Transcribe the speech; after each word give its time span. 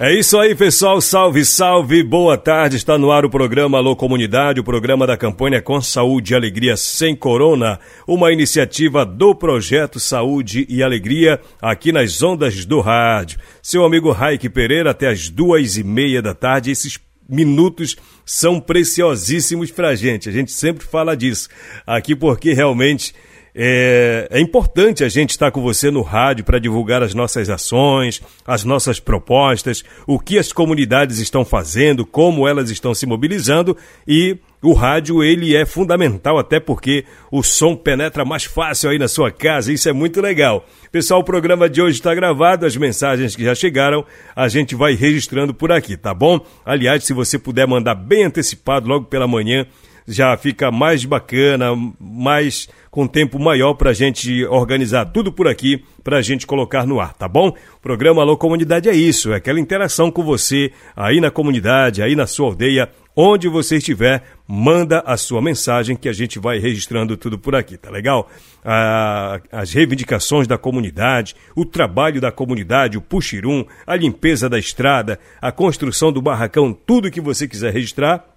É 0.00 0.12
isso 0.12 0.36
aí, 0.36 0.56
pessoal. 0.56 1.00
Salve, 1.00 1.44
salve. 1.44 2.02
Boa 2.02 2.36
tarde. 2.36 2.76
Está 2.76 2.98
no 2.98 3.12
ar 3.12 3.24
o 3.24 3.30
programa 3.30 3.78
Alô 3.78 3.94
Comunidade, 3.94 4.58
o 4.58 4.64
programa 4.64 5.06
da 5.06 5.16
campanha 5.16 5.62
Com 5.62 5.80
Saúde 5.80 6.32
e 6.32 6.36
Alegria 6.36 6.76
Sem 6.76 7.14
Corona, 7.14 7.78
uma 8.04 8.32
iniciativa 8.32 9.06
do 9.06 9.36
projeto 9.36 10.00
Saúde 10.00 10.66
e 10.68 10.82
Alegria 10.82 11.40
aqui 11.62 11.92
nas 11.92 12.20
ondas 12.22 12.64
do 12.64 12.80
rádio. 12.80 13.38
Seu 13.62 13.84
amigo 13.84 14.10
Raik 14.10 14.48
Pereira 14.48 14.90
até 14.90 15.06
as 15.06 15.28
duas 15.28 15.76
e 15.76 15.84
meia 15.84 16.20
da 16.20 16.34
tarde. 16.34 16.72
Esses 16.72 16.98
minutos 17.28 17.94
são 18.26 18.58
preciosíssimos 18.58 19.70
pra 19.70 19.94
gente. 19.94 20.28
A 20.28 20.32
gente 20.32 20.50
sempre 20.50 20.84
fala 20.84 21.16
disso 21.16 21.48
aqui 21.86 22.16
porque 22.16 22.52
realmente 22.52 23.14
é, 23.56 24.26
é, 24.32 24.40
importante 24.40 25.04
a 25.04 25.08
gente 25.08 25.30
estar 25.30 25.52
com 25.52 25.62
você 25.62 25.88
no 25.88 26.02
rádio 26.02 26.44
para 26.44 26.58
divulgar 26.58 27.04
as 27.04 27.14
nossas 27.14 27.48
ações, 27.48 28.20
as 28.44 28.64
nossas 28.64 28.98
propostas, 28.98 29.84
o 30.08 30.18
que 30.18 30.38
as 30.38 30.52
comunidades 30.52 31.18
estão 31.18 31.44
fazendo, 31.44 32.04
como 32.04 32.48
elas 32.48 32.68
estão 32.68 32.92
se 32.92 33.06
mobilizando 33.06 33.76
e 34.08 34.36
o 34.60 34.72
rádio 34.72 35.22
ele 35.22 35.54
é 35.54 35.64
fundamental 35.64 36.38
até 36.38 36.58
porque 36.58 37.04
o 37.30 37.42
som 37.42 37.76
penetra 37.76 38.24
mais 38.24 38.44
fácil 38.44 38.90
aí 38.90 38.98
na 38.98 39.06
sua 39.06 39.30
casa, 39.30 39.72
isso 39.72 39.88
é 39.88 39.92
muito 39.92 40.20
legal. 40.20 40.66
Pessoal, 40.90 41.20
o 41.20 41.24
programa 41.24 41.68
de 41.68 41.80
hoje 41.80 41.98
está 41.98 42.14
gravado, 42.14 42.66
as 42.66 42.76
mensagens 42.76 43.36
que 43.36 43.44
já 43.44 43.54
chegaram 43.54 44.04
a 44.34 44.48
gente 44.48 44.74
vai 44.74 44.94
registrando 44.94 45.54
por 45.54 45.70
aqui, 45.70 45.96
tá 45.96 46.12
bom? 46.12 46.40
Aliás, 46.64 47.04
se 47.04 47.12
você 47.12 47.38
puder 47.38 47.68
mandar 47.68 47.94
bem 47.94 48.24
antecipado 48.24 48.88
logo 48.88 49.04
pela 49.04 49.28
manhã, 49.28 49.66
já 50.06 50.36
fica 50.36 50.70
mais 50.70 51.04
bacana, 51.04 51.70
mais 51.98 52.68
com 52.90 53.06
tempo 53.06 53.38
maior 53.38 53.74
para 53.74 53.90
a 53.90 53.94
gente 53.94 54.44
organizar 54.44 55.06
tudo 55.06 55.32
por 55.32 55.48
aqui, 55.48 55.84
para 56.02 56.18
a 56.18 56.22
gente 56.22 56.46
colocar 56.46 56.86
no 56.86 57.00
ar, 57.00 57.14
tá 57.14 57.26
bom? 57.26 57.48
O 57.48 57.80
programa 57.80 58.22
Alô 58.22 58.36
Comunidade 58.36 58.88
é 58.88 58.94
isso, 58.94 59.32
é 59.32 59.36
aquela 59.36 59.58
interação 59.58 60.10
com 60.10 60.22
você 60.22 60.70
aí 60.94 61.20
na 61.20 61.30
comunidade, 61.30 62.02
aí 62.02 62.14
na 62.14 62.26
sua 62.26 62.48
aldeia, 62.48 62.88
onde 63.16 63.48
você 63.48 63.76
estiver, 63.76 64.22
manda 64.46 65.02
a 65.06 65.16
sua 65.16 65.40
mensagem 65.40 65.96
que 65.96 66.08
a 66.08 66.12
gente 66.12 66.38
vai 66.38 66.58
registrando 66.58 67.16
tudo 67.16 67.38
por 67.38 67.54
aqui, 67.54 67.76
tá 67.76 67.90
legal? 67.90 68.30
Ah, 68.64 69.40
as 69.50 69.72
reivindicações 69.72 70.46
da 70.46 70.58
comunidade, 70.58 71.34
o 71.56 71.64
trabalho 71.64 72.20
da 72.20 72.30
comunidade, 72.30 72.98
o 72.98 73.02
puxirum, 73.02 73.64
a 73.86 73.96
limpeza 73.96 74.48
da 74.48 74.58
estrada, 74.58 75.18
a 75.40 75.50
construção 75.50 76.12
do 76.12 76.20
barracão, 76.20 76.72
tudo 76.72 77.10
que 77.10 77.20
você 77.20 77.48
quiser 77.48 77.72
registrar, 77.72 78.33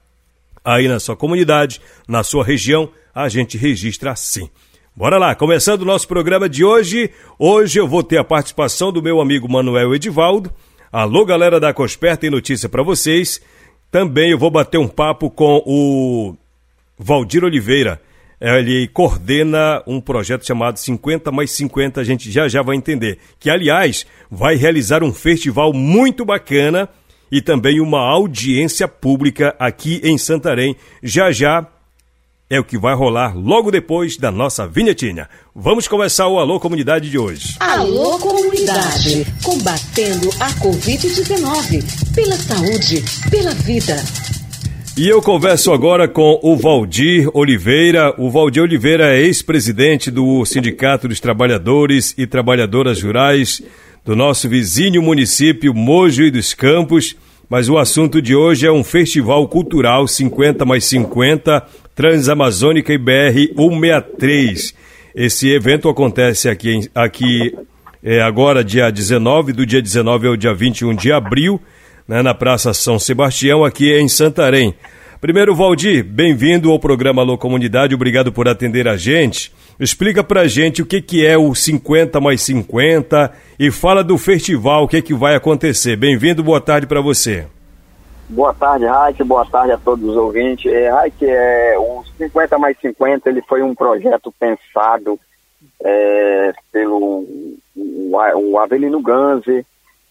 aí 0.64 0.88
na 0.88 1.00
sua 1.00 1.16
comunidade, 1.16 1.82
na 2.08 2.24
sua 2.24 2.44
região, 2.44 2.90
a 3.14 3.30
gente 3.30 3.58
registra 3.58 4.12
assim. 4.12 4.50
Bora 4.96 5.18
lá, 5.18 5.36
começando 5.36 5.84
o 5.84 5.86
nosso 5.86 6.08
programa 6.08 6.50
de 6.50 6.66
hoje. 6.66 7.12
Hoje 7.38 7.80
eu 7.80 7.88
vou 7.88 8.02
ter 8.02 8.18
a 8.18 8.24
participação 8.24 8.92
do 8.92 9.02
meu 9.02 9.22
amigo 9.22 9.48
Manuel 9.48 9.94
Edivaldo. 9.94 10.52
Alô, 10.92 11.24
galera 11.24 11.60
da 11.60 11.74
Cosper, 11.74 12.18
tem 12.18 12.30
notícia 12.30 12.68
para 12.68 12.82
vocês. 12.82 13.40
Também 13.92 14.32
eu 14.32 14.40
vou 14.40 14.50
bater 14.50 14.78
um 14.78 14.88
papo 14.88 15.30
com 15.30 15.62
o 15.66 16.36
Valdir 16.98 17.44
Oliveira. 17.44 18.02
Ele 18.40 18.88
coordena 18.88 19.82
um 19.86 20.00
projeto 20.00 20.46
chamado 20.46 20.78
50 20.78 21.32
mais 21.32 21.52
50, 21.52 22.02
a 22.02 22.04
gente 22.04 22.32
já 22.32 22.48
já 22.48 22.62
vai 22.62 22.76
entender. 22.76 23.20
Que, 23.40 23.50
aliás, 23.50 24.06
vai 24.30 24.56
realizar 24.56 25.04
um 25.04 25.14
festival 25.14 25.74
muito 25.74 26.24
bacana 26.24 26.90
e 27.32 27.42
também 27.42 27.80
uma 27.80 28.00
audiência 28.00 28.88
pública 28.88 29.56
aqui 29.60 30.02
em 30.04 30.18
Santarém. 30.18 30.76
Já 31.02 31.32
já 31.32 31.68
é 32.50 32.60
o 32.60 32.64
que 32.64 32.78
vai 32.78 32.96
rolar 32.96 33.36
logo 33.38 33.70
depois 33.70 34.18
da 34.18 34.32
nossa 34.32 34.66
vinhetinha. 34.66 35.28
Vamos 35.54 35.88
começar 35.88 36.28
o 36.28 36.40
Alô 36.40 36.60
Comunidade 36.60 37.10
de 37.10 37.18
hoje. 37.18 37.56
Alô 37.60 38.18
Comunidade, 38.20 39.26
combatendo 39.44 40.30
a 40.40 40.50
Covid-19, 40.54 42.16
pela 42.16 42.36
saúde, 42.38 43.04
pela 43.30 43.54
vida. 43.54 43.96
E 44.96 45.08
eu 45.08 45.22
converso 45.22 45.72
agora 45.72 46.08
com 46.08 46.40
o 46.42 46.56
Valdir 46.56 47.30
Oliveira. 47.32 48.16
O 48.18 48.32
Valdir 48.32 48.64
Oliveira 48.64 49.16
é 49.16 49.22
ex-presidente 49.22 50.10
do 50.10 50.44
Sindicato 50.44 51.08
dos 51.08 51.20
Trabalhadores 51.20 52.16
e 52.18 52.26
Trabalhadoras 52.26 53.04
Rurais 53.04 53.62
do 54.08 54.16
nosso 54.16 54.48
vizinho 54.48 55.02
município 55.02 55.74
Mojo 55.74 56.24
e 56.24 56.32
dos 56.32 56.54
Campos. 56.54 57.14
Mas 57.50 57.68
o 57.68 57.78
assunto 57.78 58.22
de 58.22 58.34
hoje 58.34 58.66
é 58.66 58.72
um 58.72 58.82
festival 58.82 59.46
cultural 59.50 60.08
50 60.08 60.64
mais 60.64 60.86
50 60.86 61.62
Transamazônica 61.94 62.94
e 62.94 62.98
BR 62.98 63.54
163. 63.54 64.74
Esse 65.14 65.50
evento 65.50 65.90
acontece 65.90 66.48
aqui, 66.48 66.90
aqui 66.96 67.54
é, 68.02 68.22
agora, 68.22 68.64
dia 68.64 68.90
19, 68.90 69.52
do 69.52 69.66
dia 69.66 69.82
19 69.82 70.28
ao 70.28 70.38
dia 70.38 70.54
21 70.54 70.96
de 70.96 71.12
abril, 71.12 71.60
né, 72.08 72.22
na 72.22 72.34
Praça 72.34 72.74
São 72.74 72.98
Sebastião, 72.98 73.66
aqui 73.66 73.92
em 73.92 74.08
Santarém. 74.08 74.74
Primeiro, 75.20 75.56
Valdir, 75.56 76.04
bem-vindo 76.04 76.72
ao 76.72 76.80
programa 76.80 77.24
Alô 77.24 77.40
Comunidade, 77.40 77.96
obrigado 77.96 78.32
por 78.32 78.48
atender 78.48 78.88
a 78.88 78.96
gente. 78.96 79.52
Explica 79.80 80.24
pra 80.24 80.46
gente 80.46 80.84
o 80.84 80.86
que, 80.86 81.02
que 81.02 81.26
é 81.26 81.36
o 81.36 81.56
50 81.56 82.22
mais 82.22 82.44
50 82.44 83.34
e 83.60 83.72
fala 83.72 84.04
do 84.04 84.16
festival, 84.20 84.84
o 84.84 84.88
que, 84.88 85.02
que 85.02 85.16
vai 85.16 85.36
acontecer. 85.36 85.96
Bem-vindo, 85.96 86.44
boa 86.44 86.62
tarde 86.62 86.86
para 86.86 87.02
você. 87.02 87.48
Boa 88.30 88.54
tarde, 88.54 88.86
Raik. 88.86 89.24
Boa 89.24 89.44
tarde 89.46 89.72
a 89.72 89.78
todos 89.78 90.08
os 90.08 90.16
ouvintes. 90.16 90.72
É, 90.72 90.92
Raik, 90.92 91.26
é, 91.26 91.76
o 91.80 92.04
50 92.16 92.60
mais 92.60 92.78
50 92.80 93.28
ele 93.28 93.42
foi 93.42 93.64
um 93.64 93.74
projeto 93.74 94.32
pensado 94.40 95.20
é, 95.84 96.54
pelo 96.72 97.26
o, 97.76 98.12
o 98.36 98.60
Avelino 98.60 99.02
Ganze, 99.02 99.66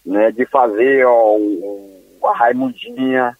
né, 0.05 0.31
de 0.31 0.45
fazer 0.47 1.05
ó, 1.05 1.37
o, 1.37 2.19
a 2.25 2.35
Raimundinha, 2.35 3.37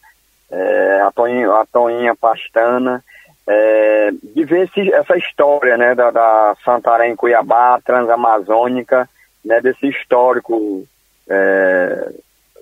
é, 0.51 1.01
a, 1.01 1.11
Toninha, 1.11 1.49
a 1.51 1.65
Toninha 1.65 2.15
Pastana, 2.15 3.03
é, 3.47 4.11
de 4.11 4.43
ver 4.43 4.65
esse, 4.65 4.91
essa 4.91 5.17
história 5.17 5.77
né, 5.77 5.95
da, 5.95 6.11
da 6.11 6.55
Santarém 6.63 7.15
Cuiabá, 7.15 7.79
Transamazônica, 7.83 9.07
né, 9.43 9.61
desse 9.61 9.87
histórico 9.87 10.85
é, 11.29 12.11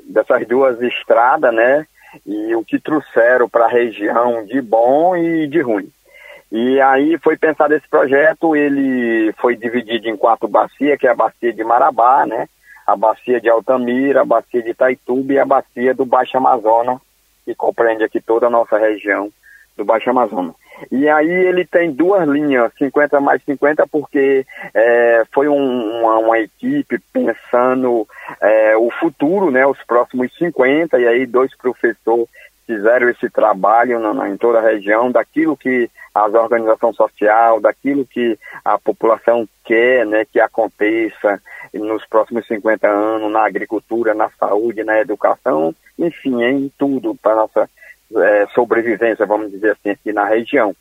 dessas 0.08 0.48
duas 0.48 0.82
estradas, 0.82 1.54
né? 1.54 1.86
e 2.26 2.56
o 2.56 2.64
que 2.64 2.80
trouxeram 2.80 3.50
para 3.50 3.66
a 3.66 3.70
região 3.70 4.46
de 4.46 4.62
bom 4.62 5.18
e 5.18 5.48
de 5.48 5.62
ruim. 5.62 5.90
E 6.52 6.80
aí 6.80 7.18
foi 7.18 7.36
pensado 7.36 7.74
esse 7.74 7.88
projeto, 7.90 8.56
ele 8.56 9.34
foi 9.34 9.56
dividido 9.56 10.08
em 10.08 10.16
quatro 10.16 10.48
bacias, 10.48 10.98
que 11.00 11.08
é 11.08 11.10
a 11.10 11.16
bacia 11.16 11.52
de 11.52 11.64
Marabá, 11.64 12.26
né? 12.26 12.48
A 12.86 12.96
bacia 12.96 13.42
de 13.42 13.50
Altamira, 13.50 14.22
a 14.22 14.26
bacia 14.26 14.62
de 14.62 14.70
Itaituba 14.70 15.34
e 15.34 15.40
a 15.40 15.46
bacia 15.46 15.94
do 15.94 16.06
Baixo 16.06 16.38
Amazonas, 16.38 17.00
que 17.46 17.56
compreende 17.56 18.04
aqui 18.04 18.20
toda 18.20 18.48
a 18.48 18.50
nossa 18.50 18.78
região 18.78 19.32
do 19.78 19.86
Baixo 19.86 20.10
Amazonas. 20.10 20.56
E 20.92 21.08
aí 21.08 21.30
ele 21.30 21.66
tem 21.66 21.92
duas 21.92 22.28
linhas, 22.28 22.72
50 22.78 23.20
mais 23.22 23.42
50, 23.44 23.88
porque 23.88 24.46
é, 24.74 25.24
foi 25.34 25.48
um, 25.48 26.00
uma, 26.02 26.18
uma, 26.18 26.40
equipe 26.40 27.00
pensando 27.14 28.08
é, 28.42 28.76
o 28.76 28.90
futuro, 29.00 29.52
né, 29.52 29.66
os 29.66 29.82
próximos 29.84 30.36
50, 30.38 31.00
e 31.00 31.08
aí 31.08 31.26
dois 31.26 31.56
professores 31.56 32.28
fizeram 32.66 33.10
esse 33.10 33.30
trabalho 33.30 34.00
na, 34.00 34.14
na, 34.14 34.30
em 34.30 34.38
toda 34.38 34.60
a 34.60 34.62
região, 34.62 35.12
daquilo 35.12 35.56
que 35.56 35.90
as 36.14 36.34
organizações 36.34 36.96
sociais, 36.96 37.62
daquilo 37.62 38.06
que 38.06 38.38
a 38.64 38.78
população 38.80 39.48
quer 39.64 40.06
né, 40.06 40.26
que 40.26 40.40
aconteça 40.40 41.42
nos 41.74 42.06
próximos 42.06 42.48
50 42.48 42.88
anos, 42.88 43.32
na 43.32 43.46
agricultura, 43.46 44.14
na 44.14 44.30
saúde, 44.40 44.84
na 44.84 45.00
educação, 45.00 45.76
enfim, 46.00 46.44
em 46.44 46.72
tudo 46.78 47.16
para 47.16 47.36
nossa 47.36 47.70
é, 48.16 48.48
sobrevivência, 48.54 49.26
vamos 49.26 49.52
dizer 49.52 49.72
assim, 49.72 49.90
aqui 49.90 50.14
na 50.14 50.26
região. 50.26 50.74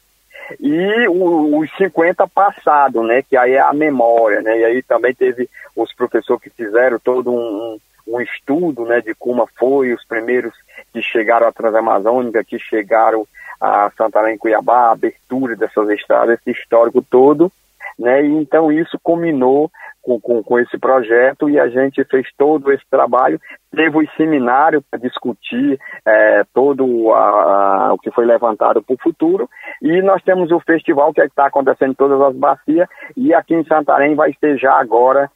e 0.60 1.08
os 1.08 1.76
50 1.76 2.28
passado, 2.28 3.02
né, 3.02 3.22
que 3.22 3.36
aí 3.36 3.52
é 3.52 3.60
a 3.60 3.72
memória, 3.72 4.40
né, 4.40 4.58
e 4.58 4.64
aí 4.64 4.82
também 4.82 5.14
teve 5.14 5.48
os 5.74 5.92
professores 5.94 6.42
que 6.42 6.50
fizeram 6.50 6.98
todo 6.98 7.32
um 7.32 7.78
estudo, 8.20 8.84
né, 8.84 9.00
de 9.00 9.14
como 9.14 9.46
foi 9.58 9.92
os 9.92 10.04
primeiros 10.04 10.54
que 10.92 11.02
chegaram 11.02 11.46
à 11.46 11.52
Transamazônica, 11.52 12.44
que 12.44 12.58
chegaram 12.58 13.26
a 13.60 13.90
Santarém, 13.96 14.38
Cuiabá, 14.38 14.88
a 14.88 14.92
abertura 14.92 15.56
dessas 15.56 15.88
estradas, 15.90 16.38
esse 16.38 16.50
histórico 16.50 17.02
todo, 17.02 17.50
né, 17.98 18.24
e 18.24 18.32
então 18.32 18.70
isso 18.72 18.98
culminou 19.02 19.70
com, 20.04 20.20
com, 20.20 20.42
com, 20.42 20.58
esse 20.58 20.78
projeto 20.78 21.48
e 21.48 21.58
a 21.58 21.66
gente 21.68 22.04
fez 22.04 22.28
todo 22.36 22.70
esse 22.70 22.84
trabalho. 22.90 23.40
Teve 23.74 23.96
o 23.96 24.10
seminário 24.16 24.82
para 24.90 25.00
discutir 25.00 25.80
é, 26.06 26.42
todo 26.52 27.10
a, 27.12 27.88
a, 27.88 27.94
o 27.94 27.98
que 27.98 28.10
foi 28.10 28.26
levantado 28.26 28.82
para 28.82 28.94
o 28.94 29.02
futuro. 29.02 29.48
E 29.80 30.02
nós 30.02 30.22
temos 30.22 30.52
o 30.52 30.60
festival 30.60 31.12
que 31.12 31.22
é 31.22 31.24
está 31.24 31.46
acontecendo 31.46 31.92
em 31.92 31.94
todas 31.94 32.20
as 32.20 32.36
bacias. 32.36 32.86
E 33.16 33.32
aqui 33.32 33.54
em 33.54 33.64
Santarém 33.64 34.14
vai 34.14 34.34
ser 34.38 34.58
já 34.58 34.74
agora 34.74 35.30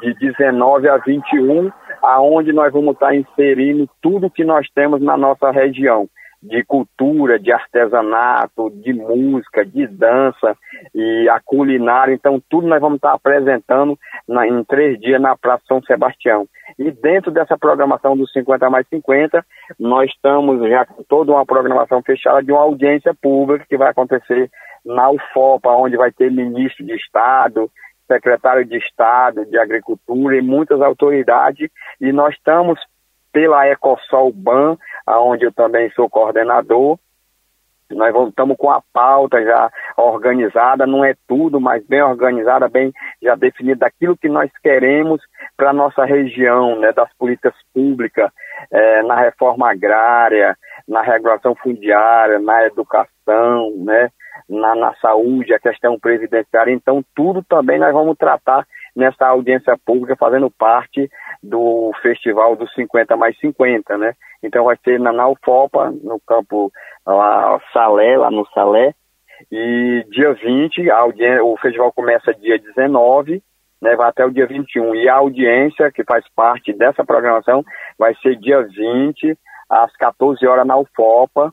de 0.00 0.14
19 0.14 0.88
a 0.88 0.98
21, 0.98 1.70
aonde 2.02 2.52
nós 2.52 2.72
vamos 2.72 2.94
estar 2.94 3.14
inserindo 3.14 3.88
tudo 4.00 4.30
que 4.30 4.44
nós 4.44 4.66
temos 4.74 5.00
na 5.00 5.16
nossa 5.16 5.50
região 5.50 6.08
de 6.42 6.64
cultura, 6.64 7.38
de 7.38 7.52
artesanato, 7.52 8.68
de 8.70 8.92
música, 8.92 9.64
de 9.64 9.86
dança 9.86 10.56
e 10.92 11.28
a 11.28 11.38
culinária. 11.38 12.12
Então, 12.12 12.42
tudo 12.50 12.66
nós 12.66 12.80
vamos 12.80 12.96
estar 12.96 13.12
apresentando 13.12 13.96
na, 14.26 14.46
em 14.46 14.64
três 14.64 14.98
dias 14.98 15.20
na 15.20 15.36
Praça 15.36 15.62
São 15.68 15.80
Sebastião. 15.82 16.46
E 16.76 16.90
dentro 16.90 17.30
dessa 17.30 17.56
programação 17.56 18.16
dos 18.16 18.32
50 18.32 18.68
mais 18.68 18.86
50, 18.88 19.44
nós 19.78 20.10
estamos 20.10 20.68
já 20.68 20.84
com 20.84 21.04
toda 21.04 21.30
uma 21.30 21.46
programação 21.46 22.02
fechada 22.02 22.42
de 22.42 22.50
uma 22.50 22.62
audiência 22.62 23.14
pública 23.22 23.64
que 23.68 23.76
vai 23.76 23.90
acontecer 23.90 24.50
na 24.84 25.10
UFOPA, 25.10 25.70
onde 25.70 25.96
vai 25.96 26.10
ter 26.10 26.30
ministro 26.32 26.84
de 26.84 26.94
Estado, 26.96 27.70
secretário 28.12 28.64
de 28.64 28.76
Estado 28.76 29.46
de 29.46 29.58
Agricultura 29.58 30.36
e 30.36 30.42
muitas 30.42 30.80
autoridades. 30.80 31.70
E 32.00 32.12
nós 32.12 32.34
estamos 32.34 32.78
pela 33.32 33.66
Ecosol 33.68 34.32
Ban, 34.32 34.76
onde 35.06 35.46
eu 35.46 35.52
também 35.52 35.90
sou 35.90 36.08
coordenador. 36.08 36.98
Nós 37.90 38.14
estamos 38.28 38.56
com 38.56 38.70
a 38.70 38.82
pauta 38.92 39.42
já 39.42 39.70
organizada, 39.98 40.86
não 40.86 41.04
é 41.04 41.14
tudo, 41.28 41.60
mas 41.60 41.86
bem 41.86 42.02
organizada, 42.02 42.68
bem 42.68 42.90
já 43.22 43.34
definida 43.34 43.80
daquilo 43.80 44.16
que 44.16 44.30
nós 44.30 44.50
queremos 44.62 45.20
para 45.56 45.70
a 45.70 45.74
nossa 45.74 46.04
região, 46.04 46.78
né, 46.78 46.90
das 46.92 47.12
políticas 47.18 47.54
públicas, 47.74 48.30
é, 48.70 49.02
na 49.02 49.16
reforma 49.16 49.70
agrária, 49.70 50.56
na 50.88 51.02
regulação 51.02 51.54
fundiária, 51.54 52.38
na 52.38 52.66
educação, 52.66 53.11
né, 53.78 54.10
na, 54.48 54.74
na 54.74 54.94
saúde, 54.96 55.54
a 55.54 55.60
questão 55.60 55.98
previdenciária. 55.98 56.72
Então, 56.72 57.04
tudo 57.14 57.42
também 57.44 57.78
nós 57.78 57.92
vamos 57.92 58.16
tratar 58.16 58.66
nessa 58.94 59.26
audiência 59.26 59.74
pública, 59.84 60.16
fazendo 60.16 60.50
parte 60.50 61.10
do 61.42 61.92
Festival 62.02 62.56
dos 62.56 62.72
50 62.74 63.16
mais 63.16 63.38
50, 63.38 63.96
né? 63.96 64.12
Então 64.42 64.64
vai 64.64 64.76
ser 64.84 65.00
na, 65.00 65.12
na 65.12 65.28
UFOPA, 65.28 65.90
no 66.02 66.20
campo 66.26 66.70
lá, 67.06 67.60
Salé, 67.72 68.16
lá 68.16 68.30
no 68.30 68.46
Salé, 68.48 68.94
e 69.50 70.04
dia 70.10 70.34
20, 70.34 70.90
a 70.90 70.98
audiência, 70.98 71.44
o 71.44 71.56
festival 71.56 71.92
começa 71.92 72.34
dia 72.34 72.58
19, 72.58 73.42
né, 73.80 73.96
vai 73.96 74.08
até 74.08 74.24
o 74.24 74.30
dia 74.30 74.46
21, 74.46 74.94
e 74.94 75.08
a 75.08 75.14
audiência, 75.16 75.90
que 75.90 76.04
faz 76.04 76.24
parte 76.36 76.72
dessa 76.72 77.04
programação, 77.04 77.64
vai 77.98 78.14
ser 78.16 78.36
dia 78.36 78.62
20, 78.62 79.36
às 79.68 79.92
14 79.96 80.46
horas 80.46 80.66
na 80.66 80.76
UFOPA, 80.76 81.52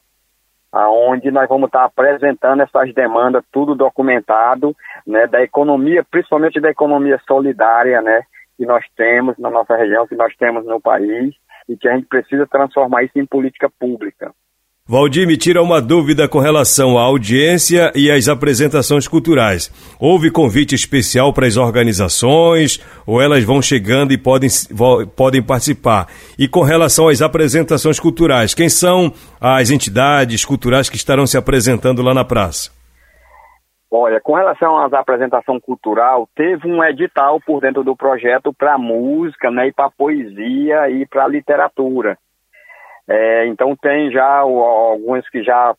aonde 0.71 1.31
nós 1.31 1.47
vamos 1.47 1.67
estar 1.67 1.83
apresentando 1.83 2.61
essas 2.61 2.93
demandas, 2.93 3.43
tudo 3.51 3.75
documentado, 3.75 4.75
né, 5.05 5.27
da 5.27 5.41
economia, 5.41 6.03
principalmente 6.03 6.59
da 6.59 6.69
economia 6.69 7.19
solidária, 7.27 8.01
né, 8.01 8.23
que 8.57 8.65
nós 8.65 8.85
temos 8.95 9.37
na 9.37 9.49
nossa 9.49 9.75
região, 9.75 10.07
que 10.07 10.15
nós 10.15 10.35
temos 10.35 10.65
no 10.65 10.79
país, 10.79 11.33
e 11.67 11.77
que 11.77 11.87
a 11.87 11.95
gente 11.95 12.07
precisa 12.07 12.47
transformar 12.47 13.03
isso 13.03 13.17
em 13.17 13.25
política 13.25 13.69
pública. 13.79 14.33
Valdir, 14.91 15.27
me 15.27 15.37
tira 15.37 15.61
uma 15.61 15.79
dúvida 15.79 16.27
com 16.27 16.39
relação 16.39 16.97
à 16.97 17.03
audiência 17.03 17.91
e 17.93 18.09
às 18.09 18.27
apresentações 18.27 19.07
culturais. 19.07 19.69
Houve 19.99 20.31
convite 20.31 20.73
especial 20.73 21.31
para 21.31 21.45
as 21.45 21.57
organizações 21.57 22.79
ou 23.05 23.21
elas 23.21 23.43
vão 23.43 23.61
chegando 23.61 24.13
e 24.13 24.17
podem, 24.17 24.49
podem 25.15 25.43
participar? 25.43 26.07
E 26.39 26.47
com 26.47 26.63
relação 26.63 27.07
às 27.07 27.21
apresentações 27.21 27.99
culturais, 27.99 28.55
quem 28.55 28.67
são 28.67 29.13
as 29.39 29.69
entidades 29.69 30.43
culturais 30.43 30.89
que 30.89 30.95
estarão 30.95 31.27
se 31.27 31.37
apresentando 31.37 32.01
lá 32.01 32.15
na 32.15 32.25
praça? 32.25 32.71
Olha, 33.91 34.19
com 34.19 34.33
relação 34.33 34.75
às 34.83 34.91
apresentações 34.91 35.61
cultural, 35.61 36.27
teve 36.35 36.67
um 36.67 36.83
edital 36.83 37.39
por 37.45 37.61
dentro 37.61 37.83
do 37.83 37.95
projeto 37.95 38.51
para 38.51 38.75
música, 38.79 39.51
né, 39.51 39.67
e 39.67 39.71
para 39.71 39.91
poesia 39.91 40.89
e 40.89 41.05
para 41.05 41.27
literatura. 41.27 42.17
É, 43.09 43.47
então 43.47 43.75
tem 43.75 44.11
já 44.11 44.45
o, 44.45 44.59
alguns 44.59 45.27
que 45.29 45.41
já 45.41 45.75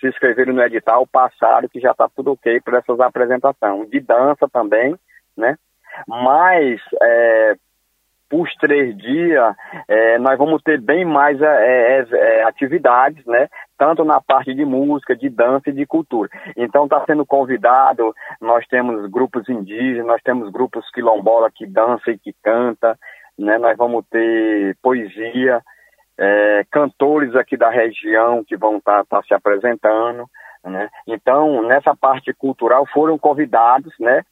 se 0.00 0.08
inscreveram 0.08 0.52
no 0.52 0.62
edital, 0.62 1.06
passaram, 1.06 1.68
que 1.68 1.78
já 1.78 1.92
está 1.92 2.08
tudo 2.08 2.32
ok 2.32 2.60
para 2.60 2.78
essas 2.78 2.98
apresentações. 2.98 3.88
De 3.88 4.00
dança 4.00 4.48
também, 4.52 4.96
né? 5.36 5.56
Mas 6.08 6.80
é, 7.00 7.54
os 8.32 8.52
três 8.56 8.96
dias 8.96 9.54
é, 9.86 10.18
nós 10.18 10.36
vamos 10.36 10.60
ter 10.62 10.80
bem 10.80 11.04
mais 11.04 11.40
é, 11.40 11.46
é, 11.46 12.06
é, 12.10 12.42
atividades, 12.42 13.24
né? 13.24 13.48
Tanto 13.78 14.04
na 14.04 14.20
parte 14.20 14.52
de 14.52 14.64
música, 14.64 15.14
de 15.14 15.28
dança 15.28 15.70
e 15.70 15.72
de 15.72 15.86
cultura. 15.86 16.28
Então 16.56 16.84
está 16.84 17.04
sendo 17.04 17.24
convidado, 17.24 18.12
nós 18.40 18.66
temos 18.66 19.08
grupos 19.08 19.48
indígenas, 19.48 20.06
nós 20.06 20.22
temos 20.22 20.50
grupos 20.50 20.90
quilombola 20.90 21.52
que 21.54 21.66
dança 21.66 22.10
e 22.10 22.18
que 22.18 22.34
canta, 22.42 22.98
né? 23.38 23.58
Nós 23.58 23.76
vamos 23.76 24.04
ter 24.10 24.76
poesia, 24.82 25.62
é, 26.18 26.64
cantores 26.70 27.34
aqui 27.34 27.56
da 27.56 27.70
região 27.70 28.44
que 28.44 28.56
vão 28.56 28.76
estar 28.76 29.04
tá, 29.04 29.18
tá 29.18 29.22
se 29.22 29.34
apresentando, 29.34 30.24
né? 30.64 30.88
Então, 31.06 31.62
nessa 31.62 31.94
parte 31.94 32.32
cultural 32.32 32.86
foram 32.92 33.18
convidados, 33.18 33.92
né? 33.98 34.22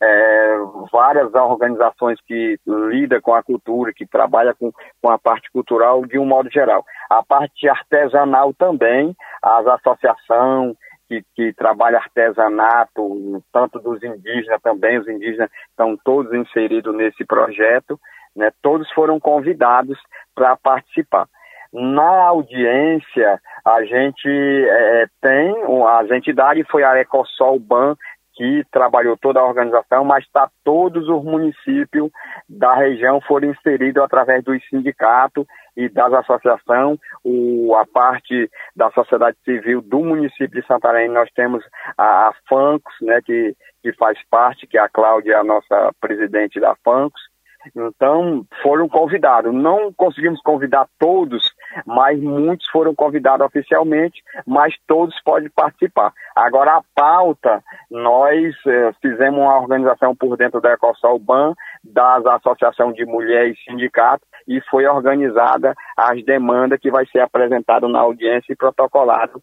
É, 0.00 0.56
várias 0.90 1.32
organizações 1.34 2.18
que 2.26 2.58
lidam 2.66 3.20
com 3.20 3.34
a 3.34 3.42
cultura, 3.42 3.92
que 3.94 4.06
trabalham 4.06 4.54
com, 4.58 4.72
com 5.00 5.10
a 5.10 5.18
parte 5.18 5.50
cultural 5.52 6.04
de 6.06 6.18
um 6.18 6.24
modo 6.24 6.50
geral. 6.50 6.84
A 7.10 7.22
parte 7.22 7.68
artesanal 7.68 8.54
também, 8.54 9.14
as 9.42 9.66
associações 9.66 10.74
que, 11.08 11.22
que 11.34 11.52
trabalham 11.52 12.00
artesanato, 12.00 13.42
tanto 13.52 13.78
dos 13.78 14.02
indígenas 14.02 14.62
também, 14.62 14.98
os 14.98 15.06
indígenas 15.06 15.50
estão 15.68 15.96
todos 16.02 16.32
inseridos 16.32 16.94
nesse 16.94 17.24
projeto, 17.26 18.00
né? 18.36 18.50
Todos 18.62 18.90
foram 18.92 19.18
convidados 19.20 19.98
para 20.34 20.56
participar. 20.56 21.26
Na 21.72 22.26
audiência, 22.26 23.40
a 23.64 23.82
gente 23.84 24.28
é, 24.28 25.06
tem, 25.22 25.54
as 25.88 26.10
entidades 26.10 26.66
foi 26.70 26.84
a 26.84 27.00
Ecosol 27.00 27.58
Ban, 27.58 27.96
que 28.34 28.64
trabalhou 28.70 29.16
toda 29.16 29.40
a 29.40 29.44
organização, 29.44 30.04
mas 30.04 30.26
tá, 30.30 30.50
todos 30.64 31.08
os 31.08 31.24
municípios 31.24 32.10
da 32.48 32.74
região 32.74 33.20
foram 33.20 33.50
inseridos 33.50 34.02
através 34.02 34.42
dos 34.42 34.58
sindicatos 34.68 35.46
e 35.76 35.88
das 35.88 36.12
associações, 36.12 36.98
o, 37.24 37.74
a 37.74 37.86
parte 37.86 38.50
da 38.76 38.90
sociedade 38.90 39.36
civil 39.44 39.80
do 39.80 40.00
município 40.00 40.60
de 40.60 40.66
Santarém, 40.66 41.08
nós 41.08 41.30
temos 41.34 41.64
a, 41.96 42.28
a 42.28 42.32
FANCOS, 42.48 42.94
né, 43.02 43.20
que, 43.24 43.54
que 43.82 43.92
faz 43.94 44.18
parte, 44.28 44.66
que 44.66 44.76
é 44.76 44.80
a 44.80 44.88
Cláudia, 44.88 45.38
a 45.38 45.44
nossa 45.44 45.90
presidente 46.00 46.60
da 46.60 46.74
FANCOS, 46.84 47.31
então, 47.74 48.44
foram 48.62 48.88
convidados. 48.88 49.52
Não 49.54 49.92
conseguimos 49.92 50.40
convidar 50.42 50.86
todos, 50.98 51.42
mas 51.86 52.20
muitos 52.20 52.68
foram 52.70 52.94
convidados 52.94 53.46
oficialmente, 53.46 54.22
mas 54.46 54.74
todos 54.86 55.14
podem 55.22 55.48
participar. 55.50 56.12
Agora, 56.34 56.76
a 56.76 56.82
pauta, 56.94 57.62
nós 57.90 58.54
eh, 58.66 58.92
fizemos 59.00 59.40
uma 59.40 59.58
organização 59.58 60.14
por 60.14 60.36
dentro 60.36 60.60
da 60.60 60.72
Ecosol 60.72 61.18
Ban, 61.18 61.54
das 61.84 62.24
associações 62.26 62.94
de 62.94 63.04
mulheres 63.04 63.56
e 63.58 63.70
sindicatos, 63.70 64.26
e 64.46 64.60
foi 64.70 64.86
organizada 64.86 65.74
as 65.96 66.24
demandas 66.24 66.80
que 66.80 66.90
vai 66.90 67.06
ser 67.06 67.20
apresentado 67.20 67.88
na 67.88 68.00
audiência 68.00 68.52
e 68.52 68.56
protocolado 68.56 69.42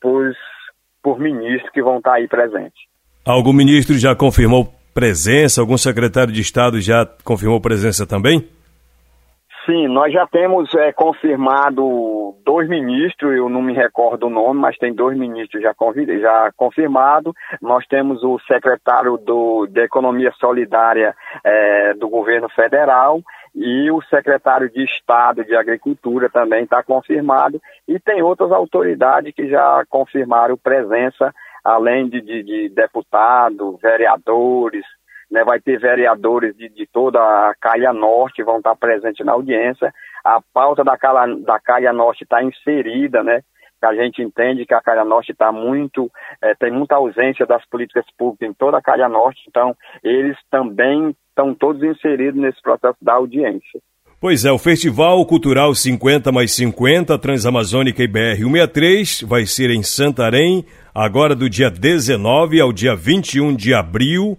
por, 0.00 0.32
por 1.02 1.18
ministros 1.18 1.70
que 1.72 1.82
vão 1.82 1.98
estar 1.98 2.14
aí 2.14 2.28
presentes. 2.28 2.84
Algum 3.24 3.52
ministro 3.52 3.98
já 3.98 4.14
confirmou 4.14 4.72
presença? 4.96 5.60
Algum 5.60 5.76
secretário 5.76 6.32
de 6.32 6.40
Estado 6.40 6.80
já 6.80 7.06
confirmou 7.22 7.60
presença 7.60 8.06
também? 8.06 8.48
Sim, 9.66 9.88
nós 9.88 10.10
já 10.10 10.26
temos 10.26 10.72
é, 10.74 10.90
confirmado 10.92 12.34
dois 12.46 12.66
ministros, 12.68 13.36
eu 13.36 13.48
não 13.50 13.60
me 13.60 13.74
recordo 13.74 14.28
o 14.28 14.30
nome, 14.30 14.60
mas 14.60 14.78
tem 14.78 14.94
dois 14.94 15.18
ministros 15.18 15.60
já, 15.60 15.74
já 16.20 16.50
confirmado. 16.56 17.34
Nós 17.60 17.84
temos 17.88 18.22
o 18.22 18.38
secretário 18.46 19.18
do, 19.18 19.66
de 19.66 19.82
Economia 19.82 20.32
Solidária 20.40 21.14
é, 21.44 21.92
do 21.94 22.08
governo 22.08 22.48
federal 22.50 23.20
e 23.54 23.90
o 23.90 24.00
secretário 24.02 24.70
de 24.70 24.84
Estado 24.84 25.44
de 25.44 25.56
Agricultura 25.56 26.30
também 26.30 26.62
está 26.62 26.82
confirmado. 26.82 27.60
E 27.88 27.98
tem 27.98 28.22
outras 28.22 28.52
autoridades 28.52 29.34
que 29.34 29.48
já 29.48 29.84
confirmaram 29.90 30.56
presença 30.56 31.34
além 31.66 32.08
de, 32.08 32.20
de, 32.20 32.42
de 32.44 32.68
deputados, 32.68 33.80
vereadores, 33.82 34.84
né, 35.28 35.42
vai 35.42 35.60
ter 35.60 35.80
vereadores 35.80 36.56
de, 36.56 36.68
de 36.68 36.86
toda 36.86 37.18
a 37.18 37.54
Calha 37.60 37.92
Norte 37.92 38.44
vão 38.44 38.58
estar 38.58 38.76
presentes 38.76 39.26
na 39.26 39.32
audiência. 39.32 39.92
A 40.24 40.40
pauta 40.54 40.84
da 40.84 40.96
Calha, 40.96 41.36
da 41.38 41.58
Calha 41.58 41.92
Norte 41.92 42.22
está 42.22 42.42
inserida, 42.42 43.22
né? 43.24 43.40
A 43.82 43.94
gente 43.94 44.22
entende 44.22 44.64
que 44.64 44.74
a 44.74 44.80
Calha 44.80 45.04
Norte 45.04 45.32
está 45.32 45.52
muito, 45.52 46.10
é, 46.42 46.54
tem 46.54 46.72
muita 46.72 46.96
ausência 46.96 47.44
das 47.44 47.64
políticas 47.68 48.04
públicas 48.16 48.48
em 48.48 48.54
toda 48.54 48.78
a 48.78 48.82
Calha 48.82 49.08
Norte, 49.08 49.40
então 49.48 49.76
eles 50.02 50.36
também 50.50 51.14
estão 51.28 51.54
todos 51.54 51.82
inseridos 51.82 52.40
nesse 52.40 52.60
processo 52.62 52.96
da 53.02 53.14
audiência. 53.14 53.80
Pois 54.18 54.46
é, 54.46 54.50
o 54.50 54.58
Festival 54.58 55.24
Cultural 55.26 55.74
50 55.74 56.32
mais 56.32 56.52
50 56.52 57.18
Transamazônica 57.18 58.02
e 58.02 58.08
BR 58.08 58.38
163 58.38 59.22
vai 59.22 59.44
ser 59.44 59.70
em 59.70 59.82
Santarém, 59.82 60.64
agora 60.96 61.34
do 61.34 61.50
dia 61.50 61.70
19 61.70 62.58
ao 62.58 62.72
dia 62.72 62.96
21 62.96 63.54
de 63.54 63.74
abril. 63.74 64.38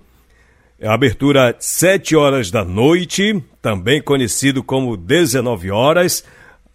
Abertura 0.82 1.56
7 1.60 2.16
horas 2.16 2.50
da 2.50 2.66
noite, 2.66 3.44
também 3.62 4.02
conhecido 4.02 4.64
como 4.64 4.98
19 4.98 5.70
horas, 5.70 6.24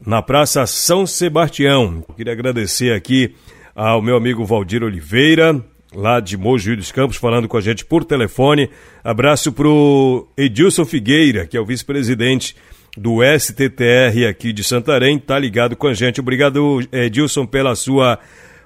na 0.05 0.23
Praça 0.23 0.67
São 0.67 1.05
Sebastião. 1.05 2.05
Queria 2.17 2.33
agradecer 2.33 2.93
aqui 2.93 3.35
ao 3.75 4.01
meu 4.01 4.17
amigo 4.17 4.45
Valdir 4.45 4.85
Oliveira, 4.85 5.61
lá 5.93 6.21
de 6.21 6.37
Mogi 6.37 6.77
dos 6.77 6.93
Campos, 6.93 7.17
falando 7.17 7.49
com 7.49 7.57
a 7.57 7.61
gente 7.61 7.85
por 7.85 8.05
telefone. 8.05 8.71
Abraço 9.03 9.51
pro 9.51 10.29
Edilson 10.37 10.85
Figueira, 10.85 11.45
que 11.45 11.57
é 11.57 11.61
o 11.61 11.67
vice-presidente 11.67 12.55
do 12.97 13.19
STTR 13.37 14.29
aqui 14.29 14.53
de 14.53 14.63
Santarém, 14.63 15.19
tá 15.19 15.37
ligado 15.41 15.75
com 15.75 15.89
a 15.89 15.95
gente. 15.95 16.21
Obrigado, 16.21 16.81
Edilson, 16.93 17.47
pela 17.47 17.75
sua 17.75 18.21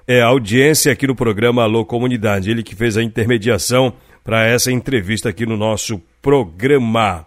é, 0.07 0.21
audiência 0.21 0.91
aqui 0.91 1.05
no 1.05 1.13
programa 1.13 1.63
Alô 1.63 1.83
Comunidade. 1.83 2.49
Ele 2.49 2.63
que 2.63 2.75
fez 2.75 2.95
a 2.95 3.03
intermediação 3.03 3.93
para 4.23 4.45
essa 4.45 4.71
entrevista 4.71 5.29
aqui 5.29 5.45
no 5.45 5.57
nosso 5.57 6.01
programa. 6.21 7.25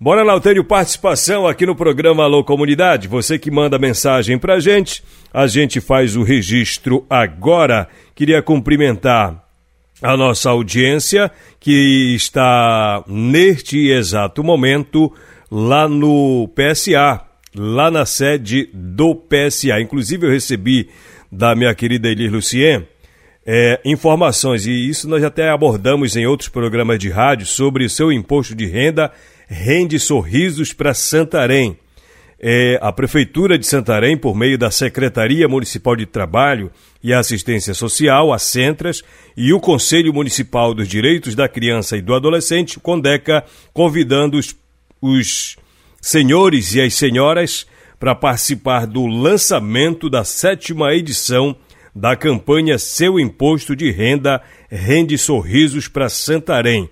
Bora 0.00 0.22
lá, 0.22 0.40
tenho 0.40 0.64
participação 0.64 1.46
aqui 1.46 1.66
no 1.66 1.76
programa 1.76 2.24
Alô 2.24 2.42
Comunidade. 2.42 3.06
Você 3.06 3.38
que 3.38 3.50
manda 3.50 3.78
mensagem 3.78 4.38
pra 4.38 4.58
gente, 4.58 5.04
a 5.30 5.46
gente 5.46 5.78
faz 5.78 6.16
o 6.16 6.22
registro 6.22 7.04
agora. 7.10 7.86
Queria 8.14 8.40
cumprimentar 8.40 9.44
a 10.00 10.16
nossa 10.16 10.48
audiência 10.48 11.30
que 11.60 12.14
está 12.14 13.04
neste 13.06 13.90
exato 13.90 14.42
momento 14.42 15.12
lá 15.50 15.86
no 15.86 16.48
PSA, 16.54 17.20
lá 17.54 17.90
na 17.90 18.06
sede 18.06 18.70
do 18.72 19.14
PSA. 19.14 19.78
Inclusive 19.82 20.26
eu 20.26 20.30
recebi 20.30 20.88
da 21.30 21.54
minha 21.54 21.74
querida 21.74 22.08
Elir 22.08 22.32
Lucien 22.32 22.86
é, 23.46 23.80
informações, 23.84 24.66
e 24.66 24.88
isso 24.88 25.08
nós 25.08 25.24
até 25.24 25.48
abordamos 25.48 26.14
em 26.16 26.26
outros 26.26 26.48
programas 26.48 26.98
de 26.98 27.08
rádio, 27.08 27.46
sobre 27.46 27.84
o 27.84 27.90
seu 27.90 28.12
imposto 28.12 28.54
de 28.54 28.66
renda 28.66 29.10
rende 29.48 29.98
sorrisos 29.98 30.72
para 30.72 30.94
Santarém. 30.94 31.76
É, 32.42 32.78
a 32.80 32.92
Prefeitura 32.92 33.58
de 33.58 33.66
Santarém, 33.66 34.16
por 34.16 34.34
meio 34.34 34.56
da 34.56 34.70
Secretaria 34.70 35.46
Municipal 35.48 35.96
de 35.96 36.06
Trabalho 36.06 36.70
e 37.02 37.12
Assistência 37.12 37.74
Social, 37.74 38.32
a 38.32 38.38
Centras, 38.38 39.02
e 39.36 39.52
o 39.52 39.60
Conselho 39.60 40.12
Municipal 40.14 40.72
dos 40.72 40.88
Direitos 40.88 41.34
da 41.34 41.48
Criança 41.48 41.96
e 41.96 42.02
do 42.02 42.14
Adolescente, 42.14 42.78
CONDECA, 42.78 43.44
convidando 43.74 44.38
os 44.38 44.54
os 45.00 45.56
senhores 46.00 46.74
e 46.74 46.80
as 46.80 46.94
senhoras 46.94 47.66
para 48.00 48.14
participar 48.14 48.86
do 48.86 49.06
lançamento 49.06 50.08
da 50.08 50.24
sétima 50.24 50.94
edição 50.94 51.54
da 51.94 52.16
campanha 52.16 52.78
Seu 52.78 53.20
Imposto 53.20 53.76
de 53.76 53.90
Renda 53.90 54.40
Rende 54.70 55.18
Sorrisos 55.18 55.86
para 55.86 56.08
Santarém. 56.08 56.88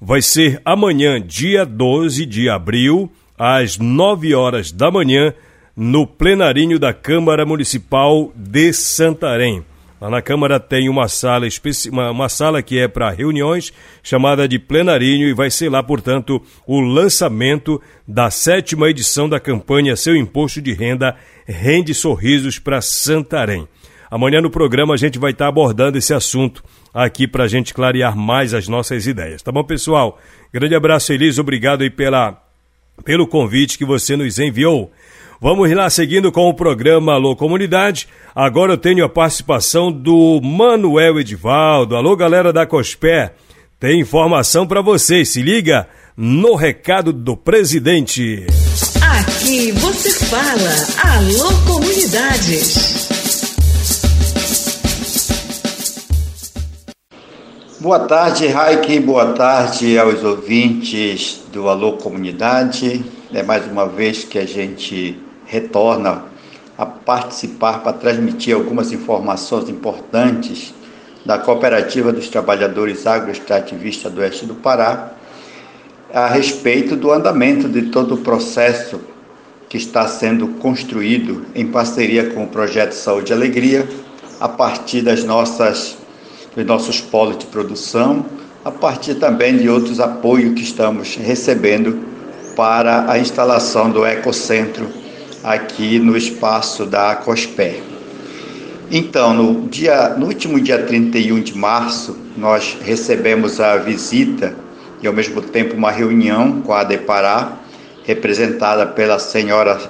Vai 0.00 0.22
ser 0.22 0.62
amanhã, 0.64 1.20
dia 1.20 1.64
12 1.66 2.24
de 2.24 2.48
abril, 2.48 3.10
às 3.36 3.76
9 3.76 4.34
horas 4.34 4.70
da 4.70 4.88
manhã, 4.88 5.34
no 5.76 6.06
plenarinho 6.06 6.78
da 6.78 6.92
Câmara 6.92 7.44
Municipal 7.44 8.32
de 8.36 8.72
Santarém. 8.72 9.64
Lá 10.02 10.10
na 10.10 10.20
Câmara 10.20 10.58
tem 10.58 10.88
uma 10.88 11.06
sala, 11.06 11.46
uma, 11.92 12.10
uma 12.10 12.28
sala 12.28 12.60
que 12.60 12.76
é 12.76 12.88
para 12.88 13.08
reuniões, 13.12 13.72
chamada 14.02 14.48
de 14.48 14.58
plenarinho, 14.58 15.28
e 15.28 15.32
vai 15.32 15.48
ser 15.48 15.68
lá, 15.70 15.80
portanto, 15.80 16.42
o 16.66 16.80
lançamento 16.80 17.80
da 18.06 18.28
sétima 18.28 18.90
edição 18.90 19.28
da 19.28 19.38
campanha 19.38 19.94
Seu 19.94 20.16
Imposto 20.16 20.60
de 20.60 20.72
Renda 20.72 21.14
Rende 21.46 21.94
Sorrisos 21.94 22.58
para 22.58 22.80
Santarém. 22.80 23.68
Amanhã 24.10 24.40
no 24.40 24.50
programa 24.50 24.92
a 24.92 24.96
gente 24.96 25.20
vai 25.20 25.30
estar 25.30 25.44
tá 25.44 25.48
abordando 25.48 25.96
esse 25.96 26.12
assunto 26.12 26.64
aqui 26.92 27.28
para 27.28 27.44
a 27.44 27.48
gente 27.48 27.72
clarear 27.72 28.16
mais 28.16 28.54
as 28.54 28.66
nossas 28.66 29.06
ideias. 29.06 29.40
Tá 29.40 29.52
bom, 29.52 29.62
pessoal? 29.62 30.18
Grande 30.52 30.74
abraço, 30.74 31.12
Elis. 31.12 31.38
Obrigado 31.38 31.82
aí 31.82 31.90
pela, 31.90 32.42
pelo 33.04 33.24
convite 33.24 33.78
que 33.78 33.84
você 33.84 34.16
nos 34.16 34.40
enviou. 34.40 34.90
Vamos 35.42 35.68
lá 35.72 35.90
seguindo 35.90 36.30
com 36.30 36.48
o 36.48 36.54
programa 36.54 37.14
Alô 37.14 37.34
Comunidade. 37.34 38.06
Agora 38.32 38.74
eu 38.74 38.78
tenho 38.78 39.04
a 39.04 39.08
participação 39.08 39.90
do 39.90 40.40
Manuel 40.40 41.18
Edivaldo. 41.18 41.96
Alô, 41.96 42.14
galera 42.14 42.52
da 42.52 42.64
Cospé. 42.64 43.34
Tem 43.80 43.98
informação 43.98 44.68
para 44.68 44.80
vocês. 44.80 45.30
Se 45.30 45.42
liga 45.42 45.88
no 46.16 46.54
recado 46.54 47.12
do 47.12 47.36
presidente. 47.36 48.46
Aqui 49.18 49.72
você 49.72 50.12
fala. 50.26 51.16
Alô 51.16 51.48
Comunidades. 51.66 53.08
Boa 57.80 57.98
tarde, 57.98 58.46
Raik. 58.46 59.00
Boa 59.00 59.32
tarde 59.32 59.98
aos 59.98 60.22
ouvintes 60.22 61.42
do 61.52 61.68
Alô 61.68 61.94
Comunidade. 61.94 63.04
É 63.34 63.42
mais 63.42 63.66
uma 63.66 63.88
vez 63.88 64.22
que 64.22 64.38
a 64.38 64.46
gente 64.46 65.18
retorna 65.52 66.24
a 66.78 66.86
participar 66.86 67.82
para 67.82 67.92
transmitir 67.92 68.54
algumas 68.54 68.90
informações 68.90 69.68
importantes 69.68 70.72
da 71.26 71.36
Cooperativa 71.36 72.10
dos 72.10 72.28
Trabalhadores 72.28 73.06
Agroextrativistas 73.06 74.10
do 74.10 74.22
Oeste 74.22 74.46
do 74.46 74.54
Pará 74.54 75.12
a 76.10 76.26
respeito 76.26 76.96
do 76.96 77.12
andamento 77.12 77.68
de 77.68 77.82
todo 77.82 78.14
o 78.14 78.18
processo 78.18 78.98
que 79.68 79.76
está 79.76 80.08
sendo 80.08 80.48
construído 80.48 81.44
em 81.54 81.66
parceria 81.66 82.30
com 82.30 82.44
o 82.44 82.48
projeto 82.48 82.92
Saúde 82.92 83.32
e 83.32 83.34
Alegria, 83.34 83.86
a 84.40 84.48
partir 84.48 85.02
das 85.02 85.22
nossas 85.22 85.98
dos 86.56 86.66
nossos 86.66 87.00
polos 87.00 87.38
de 87.38 87.46
produção, 87.46 88.26
a 88.64 88.70
partir 88.70 89.14
também 89.14 89.56
de 89.56 89.68
outros 89.68 90.00
apoios 90.00 90.54
que 90.54 90.62
estamos 90.62 91.16
recebendo 91.16 91.98
para 92.54 93.10
a 93.10 93.18
instalação 93.18 93.90
do 93.90 94.04
ecocentro 94.04 95.01
aqui 95.42 95.98
no 95.98 96.16
espaço 96.16 96.86
da 96.86 97.16
COSPER. 97.16 97.82
Então, 98.90 99.32
no, 99.32 99.68
dia, 99.68 100.10
no 100.10 100.26
último 100.26 100.60
dia 100.60 100.82
31 100.82 101.40
de 101.40 101.56
março, 101.56 102.16
nós 102.36 102.76
recebemos 102.82 103.58
a 103.58 103.76
visita 103.78 104.54
e, 105.02 105.06
ao 105.06 105.12
mesmo 105.12 105.40
tempo, 105.40 105.74
uma 105.74 105.90
reunião 105.90 106.60
com 106.60 106.72
a 106.72 106.84
Depará, 106.84 107.52
representada 108.04 108.86
pela 108.86 109.18
senhora 109.18 109.80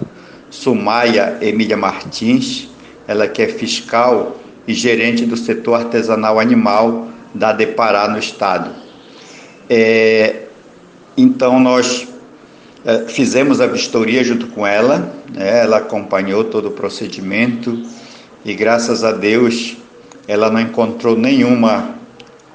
Sumaia 0.51 1.39
Emília 1.41 1.77
Martins, 1.77 2.69
ela 3.09 3.27
que 3.27 3.43
é 3.43 3.49
fiscal 3.49 4.37
e 4.69 4.75
gerente 4.75 5.27
do 5.27 5.37
setor 5.37 5.75
artesanal 5.75 6.39
animal 6.39 7.09
da 7.35 7.53
Depará 7.53 8.07
no 8.09 8.19
Estado. 8.19 8.71
É, 9.69 10.43
então, 11.17 11.59
nós 11.59 12.12
fizemos 13.09 13.61
a 13.61 13.67
vistoria 13.67 14.25
junto 14.25 14.49
com 14.49 14.67
ela, 14.67 15.15
né? 15.33 15.61
ela 15.61 15.79
acompanhou 15.79 16.45
todo 16.45 16.69
o 16.69 16.73
procedimento 16.73 17.81
e, 18.45 18.55
graças 18.55 19.05
a 19.05 19.13
Deus, 19.13 19.77
ela 20.27 20.51
não 20.51 20.61
encontrou 20.61 21.17
nenhuma 21.17 21.95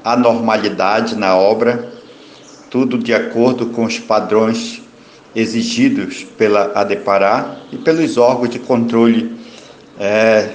anormalidade 0.03 1.15
na 1.15 1.35
obra, 1.35 1.91
tudo 2.69 2.97
de 2.97 3.13
acordo 3.13 3.67
com 3.67 3.85
os 3.85 3.99
padrões 3.99 4.81
exigidos 5.35 6.23
pela 6.37 6.71
ADEPARÁ 6.75 7.57
e 7.71 7.77
pelos 7.77 8.17
órgãos 8.17 8.49
de 8.49 8.59
controle 8.59 9.37
é, 9.99 10.49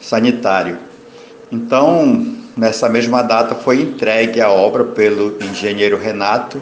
sanitário. 0.00 0.78
Então, 1.50 2.34
nessa 2.56 2.88
mesma 2.88 3.22
data 3.22 3.54
foi 3.54 3.80
entregue 3.80 4.40
a 4.40 4.50
obra 4.50 4.84
pelo 4.84 5.36
engenheiro 5.42 5.98
Renato 5.98 6.60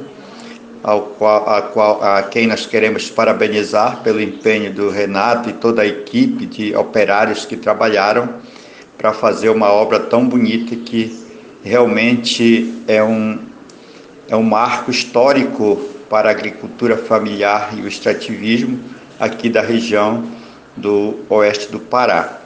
ao 0.82 1.02
qual, 1.02 1.48
a, 1.48 1.62
qual, 1.62 2.02
a 2.02 2.22
quem 2.24 2.46
nós 2.46 2.66
queremos 2.66 3.08
parabenizar 3.08 4.00
pelo 4.02 4.20
empenho 4.20 4.72
do 4.72 4.90
Renato 4.90 5.48
e 5.48 5.52
toda 5.52 5.82
a 5.82 5.86
equipe 5.86 6.44
de 6.46 6.74
operários 6.74 7.44
que 7.44 7.56
trabalharam 7.56 8.28
para 8.98 9.12
fazer 9.12 9.48
uma 9.48 9.70
obra 9.70 10.00
tão 10.00 10.26
bonita 10.26 10.74
que 10.74 11.16
realmente 11.62 12.74
é 12.88 13.02
um, 13.02 13.38
é 14.28 14.34
um 14.34 14.42
marco 14.42 14.90
histórico 14.90 15.76
para 16.10 16.28
a 16.28 16.32
agricultura 16.32 16.96
familiar 16.96 17.70
e 17.76 17.80
o 17.80 17.88
extrativismo 17.88 18.80
aqui 19.18 19.48
da 19.48 19.62
região 19.62 20.24
do 20.76 21.20
oeste 21.28 21.70
do 21.70 21.78
Pará. 21.78 22.38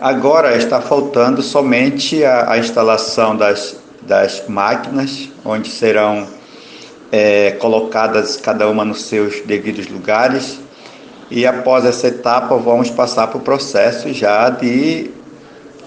Agora 0.00 0.56
está 0.56 0.80
faltando 0.80 1.42
somente 1.42 2.24
a, 2.24 2.52
a 2.52 2.58
instalação 2.58 3.36
das, 3.36 3.76
das 4.02 4.44
máquinas, 4.48 5.28
onde 5.44 5.68
serão 5.68 6.26
é, 7.10 7.52
colocadas 7.52 8.36
cada 8.36 8.68
uma 8.68 8.84
nos 8.84 9.02
seus 9.02 9.40
devidos 9.40 9.88
lugares. 9.88 10.60
E 11.30 11.46
após 11.46 11.84
essa 11.84 12.08
etapa, 12.08 12.56
vamos 12.56 12.90
passar 12.90 13.26
para 13.26 13.38
o 13.38 13.40
processo 13.40 14.12
já 14.12 14.48
de, 14.48 15.10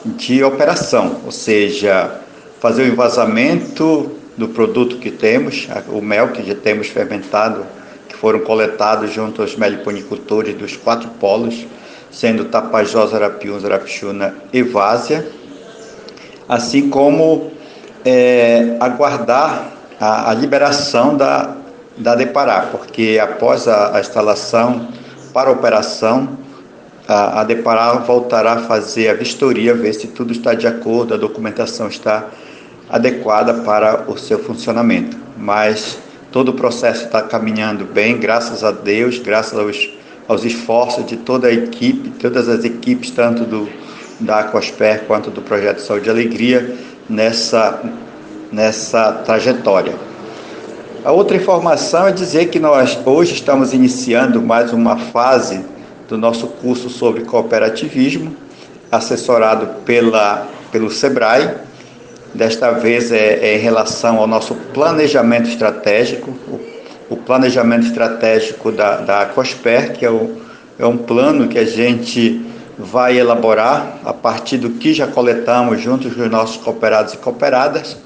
de 0.06 0.44
operação, 0.44 1.22
ou 1.26 1.32
seja, 1.32 2.20
fazer 2.60 2.84
o 2.84 2.88
envasamento 2.88 4.12
do 4.38 4.48
produto 4.50 4.98
que 4.98 5.10
temos, 5.10 5.68
o 5.90 6.02
mel 6.02 6.30
que 6.30 6.44
já 6.44 6.56
temos 6.56 6.88
fermentado, 6.88 7.66
que 8.08 8.16
foram 8.16 8.40
coletados 8.40 9.12
junto 9.12 9.42
aos 9.42 9.56
meliponicultores 9.56 10.56
dos 10.56 10.76
quatro 10.76 11.10
polos, 11.20 11.66
sendo 12.12 12.46
Tapajós, 12.46 13.14
Arapiuns, 13.14 13.66
Arapixuna 13.66 14.36
e 14.54 14.62
Várzea, 14.62 15.28
assim 16.48 16.90
como 16.90 17.52
é, 18.06 18.76
aguardar 18.80 19.81
a, 20.02 20.32
a, 20.32 20.34
liberação 20.34 21.16
da, 21.16 21.56
da 21.96 22.16
Depará, 22.16 22.70
porque 22.72 23.20
após 23.22 23.68
a, 23.68 23.96
a 23.96 24.00
instalação 24.02 24.88
para 25.32 25.52
operação, 25.52 26.40
a, 27.08 27.42
a 27.42 27.44
Depará 27.44 27.94
voltará 27.94 28.54
a 28.54 28.58
fazer 28.62 29.10
a 29.10 29.14
vistoria, 29.14 29.76
ver 29.76 29.94
se 29.94 30.08
tudo 30.08 30.32
está 30.32 30.56
de 30.56 30.66
acordo, 30.66 31.14
a 31.14 31.18
documentação 31.18 31.88
está 31.88 32.26
adequada 32.90 33.54
para 33.54 34.06
o 34.08 34.18
seu 34.18 34.40
funcionamento. 34.40 35.16
Mas 35.38 36.00
todo 36.32 36.50
o 36.50 36.54
processo 36.54 37.06
está 37.06 37.22
caminhando 37.22 37.86
bem, 37.86 38.18
graças 38.18 38.64
a 38.64 38.72
Deus, 38.72 39.20
graças 39.20 39.58
aos, 39.58 39.90
aos 40.28 40.44
esforços 40.44 41.06
de 41.06 41.18
toda 41.18 41.48
a 41.48 41.54
equipe, 41.54 42.10
todas 42.20 42.50
as 42.50 42.66
equipes, 42.66 43.12
tanto 43.12 43.44
do, 43.44 43.70
da 44.20 44.40
Aquasper 44.40 45.04
quanto 45.06 45.30
do 45.30 45.44
Projeto 45.44 45.80
Saúde 45.80 46.08
e 46.08 46.10
Alegria, 46.10 46.76
nessa, 47.08 47.82
nessa 48.52 49.12
trajetória. 49.12 49.94
A 51.04 51.12
outra 51.12 51.38
informação 51.38 52.08
é 52.08 52.12
dizer 52.12 52.50
que 52.50 52.60
nós 52.60 53.00
hoje 53.06 53.34
estamos 53.34 53.74
iniciando 53.74 54.42
mais 54.42 54.72
uma 54.74 54.98
fase 54.98 55.66
do 56.08 56.18
nosso 56.18 56.48
curso 56.48 56.90
sobre 56.90 57.24
cooperativismo, 57.24 58.36
assessorado 58.92 59.68
pela, 59.86 60.48
pelo 60.72 60.92
SEBRAE, 60.92 61.56
Desta 62.34 62.72
vez 62.72 63.12
é, 63.12 63.40
é, 63.42 63.58
em 63.58 63.60
relação 63.60 64.18
ao 64.18 64.26
nosso 64.26 64.56
planejamento 64.74 65.50
estratégico, 65.50 66.32
o, 66.48 66.62
o 67.10 67.18
planejamento 67.18 67.88
estratégico 67.88 68.72
da, 68.72 68.98
da 68.98 69.26
COSPER, 69.26 69.92
que 69.92 70.06
é, 70.06 70.10
o, 70.10 70.38
é 70.80 70.86
um 70.86 70.96
plano 70.96 71.50
que 71.50 71.60
a 71.60 71.66
gente 71.66 72.46
vai 72.80 73.20
elaborar 73.20 73.98
a 74.06 74.14
partir 74.14 74.58
do 74.58 74.70
que 74.70 74.94
já 74.94 75.08
coletamos 75.08 75.82
juntos 75.82 76.14
com 76.14 76.22
os 76.22 76.32
nossos 76.32 76.56
cooperados 76.56 77.14
e 77.14 77.18
cooperadas, 77.18 77.98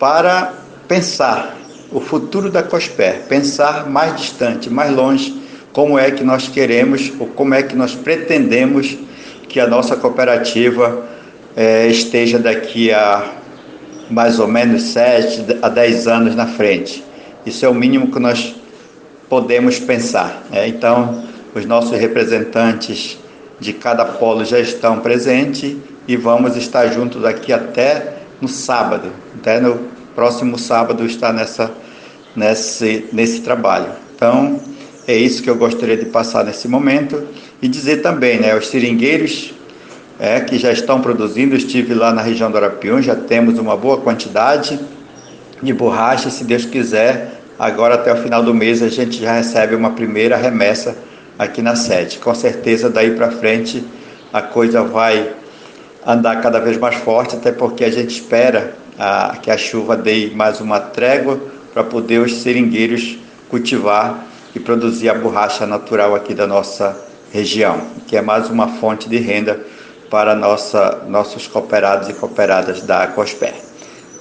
para 0.00 0.54
pensar 0.88 1.58
o 1.92 2.00
futuro 2.00 2.50
da 2.50 2.62
COSPER, 2.62 3.24
pensar 3.28 3.88
mais 3.88 4.16
distante, 4.16 4.70
mais 4.70 4.90
longe, 4.90 5.40
como 5.72 5.98
é 5.98 6.10
que 6.10 6.24
nós 6.24 6.48
queremos 6.48 7.12
ou 7.20 7.26
como 7.26 7.52
é 7.52 7.62
que 7.62 7.76
nós 7.76 7.94
pretendemos 7.94 8.96
que 9.46 9.60
a 9.60 9.66
nossa 9.66 9.96
cooperativa 9.96 11.04
é, 11.54 11.86
esteja 11.86 12.38
daqui 12.38 12.90
a 12.90 13.24
mais 14.08 14.40
ou 14.40 14.48
menos 14.48 14.82
7 14.84 15.58
a 15.60 15.68
10 15.68 16.08
anos 16.08 16.34
na 16.34 16.46
frente. 16.46 17.04
Isso 17.44 17.64
é 17.66 17.68
o 17.68 17.74
mínimo 17.74 18.10
que 18.10 18.18
nós 18.18 18.56
podemos 19.28 19.78
pensar. 19.78 20.44
Né? 20.50 20.66
Então, 20.66 21.24
os 21.54 21.66
nossos 21.66 21.98
representantes 21.98 23.18
de 23.60 23.72
cada 23.74 24.04
polo 24.04 24.44
já 24.44 24.58
estão 24.58 25.00
presentes 25.00 25.76
e 26.08 26.16
vamos 26.16 26.56
estar 26.56 26.86
juntos 26.88 27.24
aqui 27.24 27.52
até 27.52 28.14
no 28.40 28.48
sábado, 28.48 29.12
até 29.38 29.60
no 29.60 29.99
próximo 30.14 30.58
sábado 30.58 31.04
estar 31.04 31.32
nessa, 31.32 31.72
nesse, 32.34 33.06
nesse 33.12 33.40
trabalho. 33.40 33.88
Então, 34.14 34.60
é 35.06 35.16
isso 35.16 35.42
que 35.42 35.50
eu 35.50 35.56
gostaria 35.56 35.96
de 35.96 36.06
passar 36.06 36.44
nesse 36.44 36.68
momento 36.68 37.26
e 37.60 37.68
dizer 37.68 38.02
também, 38.02 38.38
né, 38.38 38.54
os 38.56 38.68
seringueiros 38.68 39.52
é, 40.18 40.40
que 40.40 40.58
já 40.58 40.70
estão 40.70 41.00
produzindo. 41.00 41.56
Estive 41.56 41.94
lá 41.94 42.12
na 42.12 42.22
região 42.22 42.50
do 42.50 42.56
Arapiuns, 42.56 43.04
já 43.06 43.16
temos 43.16 43.58
uma 43.58 43.76
boa 43.76 43.98
quantidade 43.98 44.78
de 45.62 45.72
borracha. 45.72 46.30
Se 46.30 46.44
Deus 46.44 46.64
quiser, 46.64 47.40
agora 47.58 47.94
até 47.94 48.12
o 48.12 48.16
final 48.16 48.42
do 48.42 48.54
mês 48.54 48.82
a 48.82 48.88
gente 48.88 49.20
já 49.20 49.32
recebe 49.32 49.74
uma 49.74 49.90
primeira 49.90 50.36
remessa 50.36 50.96
aqui 51.38 51.62
na 51.62 51.74
sede. 51.74 52.18
Com 52.18 52.34
certeza 52.34 52.90
daí 52.90 53.12
para 53.12 53.30
frente 53.30 53.84
a 54.32 54.42
coisa 54.42 54.82
vai 54.82 55.32
andar 56.06 56.40
cada 56.40 56.60
vez 56.60 56.78
mais 56.78 56.96
forte, 56.96 57.36
até 57.36 57.50
porque 57.50 57.84
a 57.84 57.90
gente 57.90 58.10
espera 58.10 58.74
a, 59.00 59.38
que 59.40 59.50
a 59.50 59.56
chuva 59.56 59.96
dê 59.96 60.30
mais 60.34 60.60
uma 60.60 60.78
trégua 60.78 61.40
para 61.72 61.82
poder 61.82 62.18
os 62.20 62.42
seringueiros 62.42 63.18
cultivar 63.48 64.26
e 64.54 64.60
produzir 64.60 65.08
a 65.08 65.14
borracha 65.14 65.66
natural 65.66 66.14
aqui 66.14 66.34
da 66.34 66.46
nossa 66.46 66.94
região, 67.32 67.80
que 68.06 68.14
é 68.14 68.20
mais 68.20 68.50
uma 68.50 68.68
fonte 68.68 69.08
de 69.08 69.16
renda 69.16 69.58
para 70.10 70.34
nossa, 70.34 71.04
nossos 71.08 71.46
cooperados 71.46 72.10
e 72.10 72.12
cooperadas 72.12 72.82
da 72.82 73.06
Cosper. 73.06 73.54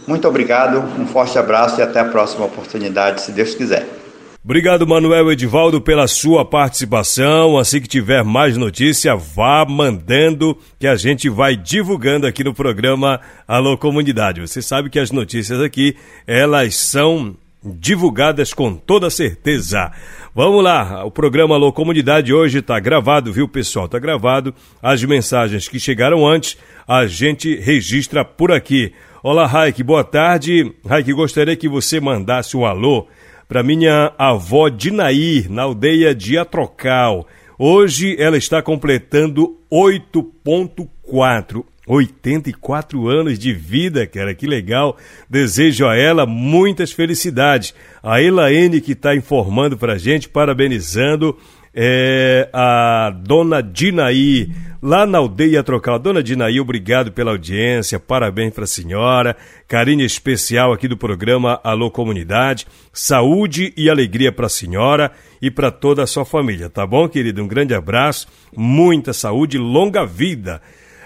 Muito 0.08 0.28
obrigado, 0.28 0.80
um 0.98 1.06
forte 1.06 1.38
abraço 1.38 1.80
e 1.80 1.84
até 1.84 2.00
a 2.00 2.06
próxima 2.06 2.46
oportunidade, 2.46 3.22
se 3.22 3.32
Deus 3.34 3.54
quiser. 3.54 3.99
Obrigado, 4.42 4.88
Manuel 4.88 5.34
Edivaldo, 5.34 5.82
pela 5.82 6.08
sua 6.08 6.46
participação. 6.46 7.58
Assim 7.58 7.82
que 7.82 7.90
tiver 7.90 8.24
mais 8.24 8.56
notícia, 8.56 9.14
vá 9.14 9.66
mandando 9.66 10.58
que 10.80 10.88
a 10.88 10.96
gente 10.96 11.28
vai 11.28 11.58
divulgando 11.58 12.26
aqui 12.26 12.42
no 12.42 12.54
programa 12.54 13.20
Alô 13.46 13.78
Comunidade. 13.78 14.40
Você 14.40 14.62
sabe 14.62 14.90
que 14.90 14.98
as 14.98 15.12
notícias 15.12 15.60
aqui, 15.60 15.94
elas 16.26 16.76
são 16.76 17.36
divulgadas 17.62 18.54
com 18.54 18.74
toda 18.76 19.10
certeza. 19.10 19.92
Vamos 20.34 20.64
lá, 20.64 21.04
o 21.04 21.12
programa 21.12 21.56
Alô 21.56 21.74
Comunidade 21.74 22.34
hoje 22.34 22.60
está 22.60 22.80
gravado, 22.80 23.34
viu 23.34 23.46
pessoal? 23.46 23.88
Está 23.88 24.00
gravado. 24.00 24.56
As 24.82 25.04
mensagens 25.04 25.68
que 25.68 25.82
chegaram 25.82 26.26
antes, 26.26 26.58
a 26.88 27.06
gente 27.08 27.58
registra 27.58 28.24
por 28.24 28.54
aqui. 28.54 28.94
Olá, 29.22 29.46
Raik, 29.46 29.84
boa 29.84 30.06
tarde. 30.06 30.74
Raik, 30.88 31.12
gostaria 31.12 31.58
que 31.58 31.68
você 31.68 32.00
mandasse 32.00 32.56
um 32.56 32.66
alô 32.66 33.06
para 33.50 33.64
minha 33.64 34.14
avó 34.16 34.70
Dinaí, 34.70 35.48
na 35.50 35.64
aldeia 35.64 36.14
de 36.14 36.38
Atrocal. 36.38 37.26
Hoje 37.58 38.16
ela 38.20 38.38
está 38.38 38.62
completando 38.62 39.58
8.4. 39.72 41.66
84 41.88 43.10
anos 43.10 43.40
de 43.40 43.52
vida, 43.52 44.06
cara, 44.06 44.36
que 44.36 44.46
legal. 44.46 44.96
Desejo 45.28 45.88
a 45.88 45.98
ela 45.98 46.28
muitas 46.28 46.92
felicidades. 46.92 47.74
A 48.04 48.22
Elaine 48.22 48.80
que 48.80 48.92
está 48.92 49.16
informando 49.16 49.76
para 49.76 49.98
gente, 49.98 50.30
parabenizando 50.30 51.36
é, 51.74 52.48
a 52.54 53.12
dona 53.24 53.64
Dinaí, 53.64 54.52
lá 54.82 55.06
na 55.06 55.18
aldeia 55.18 55.64
Trocal. 55.64 56.00
Dona 56.00 56.24
Dinaí, 56.24 56.60
obrigado 56.60 57.12
pela 57.12 57.32
audiência, 57.32 58.00
parabéns 58.00 58.54
para 58.54 58.64
a 58.64 58.68
senhora, 58.68 59.36
carinho 59.68 60.06
especial 60.06 60.72
aqui 60.72 60.88
do 60.88 60.98
programa 60.98 61.60
Alô 61.64 61.92
Comunidade, 61.92 62.66
saúde 62.94 63.74
e 63.76 63.90
alegria 63.90 64.32
para 64.32 64.46
a 64.46 64.50
senhora 64.50 65.12
e 65.42 65.52
para 65.52 65.72
toda 65.72 66.04
a 66.04 66.08
sua 66.08 66.26
família, 66.26 66.70
tá 66.70 66.86
bom, 66.86 67.08
querido? 67.08 67.44
Um 67.44 67.48
grande 67.48 67.74
abraço, 67.74 68.28
muita 68.56 69.14
saúde, 69.14 69.58
longa 69.58 70.06
vida. 70.06 70.62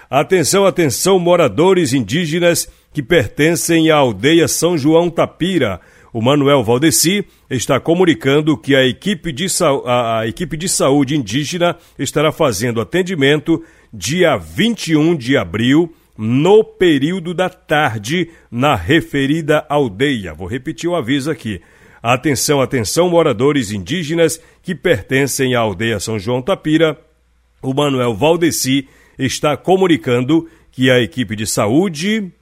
Atenção, 0.08 0.64
atenção, 0.64 1.18
moradores 1.18 1.92
indígenas 1.92 2.68
que 2.92 3.02
pertencem 3.02 3.90
à 3.90 3.96
aldeia 3.96 4.46
São 4.46 4.78
João 4.78 5.10
Tapira. 5.10 5.80
O 6.14 6.22
Manuel 6.22 6.62
Valdeci 6.62 7.26
está 7.50 7.80
comunicando 7.80 8.56
que 8.56 8.76
a 8.76 8.86
equipe, 8.86 9.32
de, 9.32 9.46
a, 9.84 10.20
a 10.20 10.28
equipe 10.28 10.56
de 10.56 10.68
saúde 10.68 11.16
indígena 11.16 11.76
estará 11.98 12.30
fazendo 12.30 12.80
atendimento 12.80 13.64
dia 13.92 14.36
21 14.36 15.16
de 15.16 15.36
abril, 15.36 15.92
no 16.16 16.62
período 16.62 17.34
da 17.34 17.48
tarde, 17.48 18.30
na 18.48 18.76
referida 18.76 19.66
aldeia. 19.68 20.32
Vou 20.32 20.46
repetir 20.46 20.88
o 20.88 20.94
aviso 20.94 21.32
aqui. 21.32 21.60
Atenção, 22.00 22.60
atenção, 22.60 23.10
moradores 23.10 23.72
indígenas 23.72 24.40
que 24.62 24.72
pertencem 24.72 25.56
à 25.56 25.58
aldeia 25.58 25.98
São 25.98 26.16
João 26.16 26.40
Tapira. 26.40 26.96
O 27.60 27.74
Manuel 27.74 28.14
Valdeci 28.14 28.86
está 29.18 29.56
comunicando 29.56 30.48
que 30.70 30.92
a 30.92 31.00
equipe 31.00 31.34
de 31.34 31.44
saúde 31.44 32.32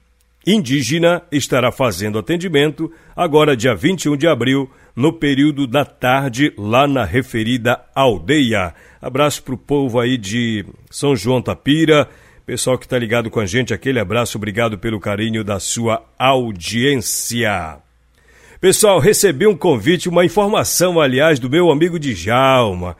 indígena 0.45 1.21
estará 1.31 1.71
fazendo 1.71 2.19
atendimento 2.19 2.91
agora, 3.15 3.55
dia 3.55 3.73
21 3.73 4.17
de 4.17 4.27
abril, 4.27 4.69
no 4.95 5.13
período 5.13 5.65
da 5.65 5.85
tarde, 5.85 6.53
lá 6.57 6.87
na 6.87 7.03
referida 7.03 7.81
aldeia. 7.95 8.73
Abraço 9.01 9.43
para 9.43 9.55
o 9.55 9.57
povo 9.57 9.99
aí 9.99 10.17
de 10.17 10.65
São 10.89 11.15
João 11.15 11.41
Tapira, 11.41 12.07
pessoal 12.45 12.77
que 12.77 12.85
está 12.85 12.97
ligado 12.97 13.29
com 13.29 13.39
a 13.39 13.45
gente, 13.45 13.73
aquele 13.73 13.99
abraço, 13.99 14.37
obrigado 14.37 14.77
pelo 14.77 14.99
carinho 14.99 15.43
da 15.43 15.59
sua 15.59 16.03
audiência. 16.17 17.77
Pessoal, 18.59 18.99
recebi 18.99 19.45
um 19.45 19.55
convite, 19.55 20.07
uma 20.07 20.23
informação, 20.23 20.99
aliás, 20.99 21.39
do 21.39 21.49
meu 21.49 21.71
amigo 21.71 21.99
Djalma 21.99 22.95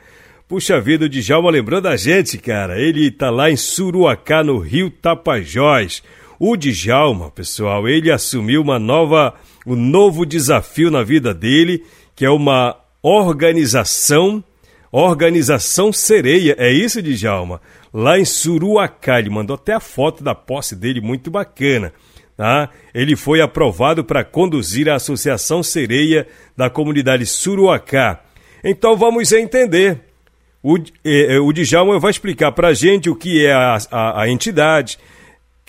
Puxa 0.53 0.79
vida, 0.79 1.05
o 1.05 1.09
Djalma 1.09 1.49
lembrou 1.49 1.81
da 1.81 1.95
gente, 1.95 2.37
cara. 2.37 2.79
Ele 2.79 3.09
tá 3.09 3.31
lá 3.31 3.49
em 3.49 3.55
Suruacá, 3.55 4.43
no 4.43 4.59
Rio 4.59 4.89
Tapajós. 4.89 6.03
O 6.45 6.57
Djalma, 6.57 7.31
pessoal, 7.31 7.87
ele 7.87 8.11
assumiu 8.11 8.61
uma 8.61 8.77
nova, 8.77 9.33
um 9.65 9.77
novo 9.77 10.25
desafio 10.25 10.91
na 10.91 11.01
vida 11.01 11.33
dele, 11.33 11.85
que 12.13 12.25
é 12.25 12.29
uma 12.29 12.75
organização, 13.01 14.43
organização 14.91 15.93
sereia. 15.93 16.53
É 16.59 16.69
isso, 16.69 17.01
Djalma? 17.01 17.61
Lá 17.93 18.19
em 18.19 18.25
Suruacá, 18.25 19.19
ele 19.19 19.29
mandou 19.29 19.53
até 19.53 19.71
a 19.71 19.79
foto 19.79 20.21
da 20.21 20.35
posse 20.35 20.75
dele, 20.75 20.99
muito 20.99 21.31
bacana. 21.31 21.93
Tá? 22.35 22.69
Ele 22.93 23.15
foi 23.15 23.39
aprovado 23.39 24.03
para 24.03 24.25
conduzir 24.25 24.89
a 24.89 24.95
Associação 24.95 25.63
Sereia 25.63 26.27
da 26.57 26.69
comunidade 26.69 27.25
Suruacá. 27.25 28.19
Então 28.61 28.97
vamos 28.97 29.31
entender 29.31 30.01
o, 30.63 30.77
é, 31.05 31.39
o 31.39 31.51
Djalma 31.51 31.99
vai 31.99 32.11
explicar 32.11 32.51
para 32.53 32.69
a 32.69 32.73
gente 32.73 33.09
o 33.09 33.15
que 33.15 33.45
é 33.45 33.53
a, 33.53 33.77
a, 33.91 34.21
a 34.23 34.29
entidade, 34.29 34.97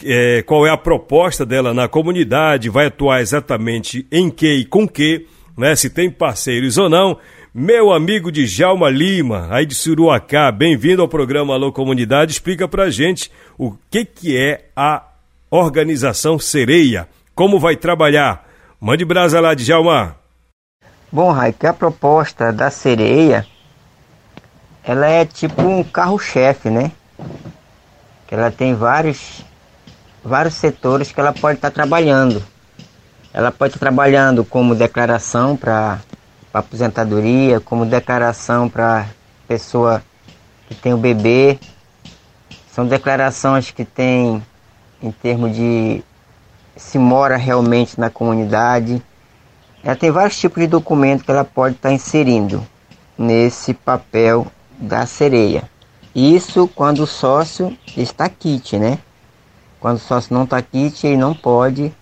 é, 0.03 0.43
qual 0.43 0.67
é 0.67 0.71
a 0.71 0.77
proposta 0.77 1.45
dela 1.45 1.75
na 1.75 1.89
comunidade, 1.89 2.71
vai 2.71 2.87
atuar 2.87 3.21
exatamente 3.21 4.07
em 4.11 4.31
que 4.31 4.53
e 4.53 4.65
com 4.65 4.89
que, 4.89 5.27
né, 5.57 5.77
se 5.77 5.91
tem 5.91 6.11
parceiros 6.11 6.79
ou 6.79 6.89
não. 6.89 7.19
Meu 7.55 7.93
amigo 7.93 8.33
Djalma 8.33 8.91
Lima, 8.91 9.47
aí 9.51 9.65
de 9.65 9.75
Suruacá, 9.75 10.51
bem-vindo 10.51 11.03
ao 11.03 11.09
programa 11.09 11.55
Alô 11.55 11.73
Comunidade. 11.73 12.33
Explica 12.33 12.67
para 12.67 12.85
a 12.85 12.91
gente 12.91 13.31
o 13.57 13.75
que, 13.91 14.05
que 14.05 14.37
é 14.37 14.67
a 14.75 15.05
organização 15.51 16.39
Sereia, 16.39 17.09
como 17.35 17.61
vai 17.61 17.77
trabalhar. 17.77 18.49
Mande 18.81 19.05
brasa 19.05 19.41
lá, 19.41 19.55
Djalma. 19.55 20.17
Bom, 21.13 21.31
Raik, 21.31 21.65
a 21.65 21.73
proposta 21.73 22.53
da 22.53 22.71
Sereia 22.71 23.47
ela 24.85 25.07
é 25.07 25.25
tipo 25.25 25.63
um 25.63 25.83
carro-chefe, 25.83 26.69
né? 26.69 26.93
Que 28.27 28.35
ela 28.35 28.51
tem 28.51 28.75
vários, 28.75 29.43
vários 30.25 30.55
setores 30.55 31.13
que 31.13 31.21
ela 31.21 31.33
pode 31.33 31.59
estar 31.59 31.71
tá 31.71 31.75
trabalhando. 31.75 32.43
Ela 33.33 33.53
pode 33.53 33.75
estar 33.75 33.81
tá 33.81 33.91
trabalhando 33.91 34.45
como 34.45 34.75
declaração 34.75 35.57
para 35.57 36.01
aposentadoria, 36.53 37.61
como 37.61 37.85
declaração 37.85 38.69
para 38.69 39.07
pessoa 39.47 40.03
que 40.67 40.75
tem 40.75 40.95
o 40.95 40.99
bebê. 40.99 41.59
São 42.73 42.87
declarações 42.87 43.71
que 43.71 43.85
tem 43.85 44.43
em 45.03 45.11
termos 45.11 45.55
de 45.55 46.03
se 46.77 46.99
mora 46.99 47.37
realmente 47.37 48.01
na 48.01 48.09
comunidade. 48.09 49.03
Ela 49.83 49.95
tem 49.95 50.11
vários 50.11 50.39
tipos 50.39 50.63
de 50.63 50.67
documentos 50.67 51.25
que 51.25 51.31
ela 51.31 51.45
pode 51.45 51.77
estar 51.77 51.91
tá 51.91 51.95
inserindo 51.95 52.67
nesse 53.19 53.75
papel 53.75 54.47
da 54.79 55.05
sereia. 55.07 55.69
Isso 56.15 56.69
quando 56.75 57.01
o 57.01 57.07
sócio 57.07 57.77
está 57.97 58.29
kit, 58.29 58.79
né? 58.79 58.99
Quando 59.85 59.99
o 59.99 60.01
sócio 60.01 60.33
não 60.33 60.44
está 60.44 60.62
kit, 60.62 61.07
ele 61.07 61.18
não 61.18 61.35
pode 61.35 61.85
estar 61.85 61.94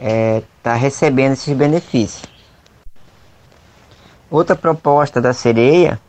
é, 0.00 0.42
tá 0.64 0.74
recebendo 0.74 1.34
esses 1.34 1.56
benefícios. 1.56 2.24
Outra 4.28 4.56
proposta 4.56 5.20
da 5.20 5.32
sereia, 5.32 6.00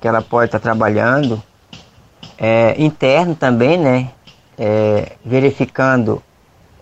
que 0.00 0.08
ela 0.08 0.20
pode 0.20 0.46
estar 0.46 0.58
tá 0.58 0.62
trabalhando, 0.64 1.40
é 2.36 2.74
interno 2.82 3.36
também, 3.36 3.78
né? 3.78 4.10
É, 4.58 5.12
verificando 5.24 6.20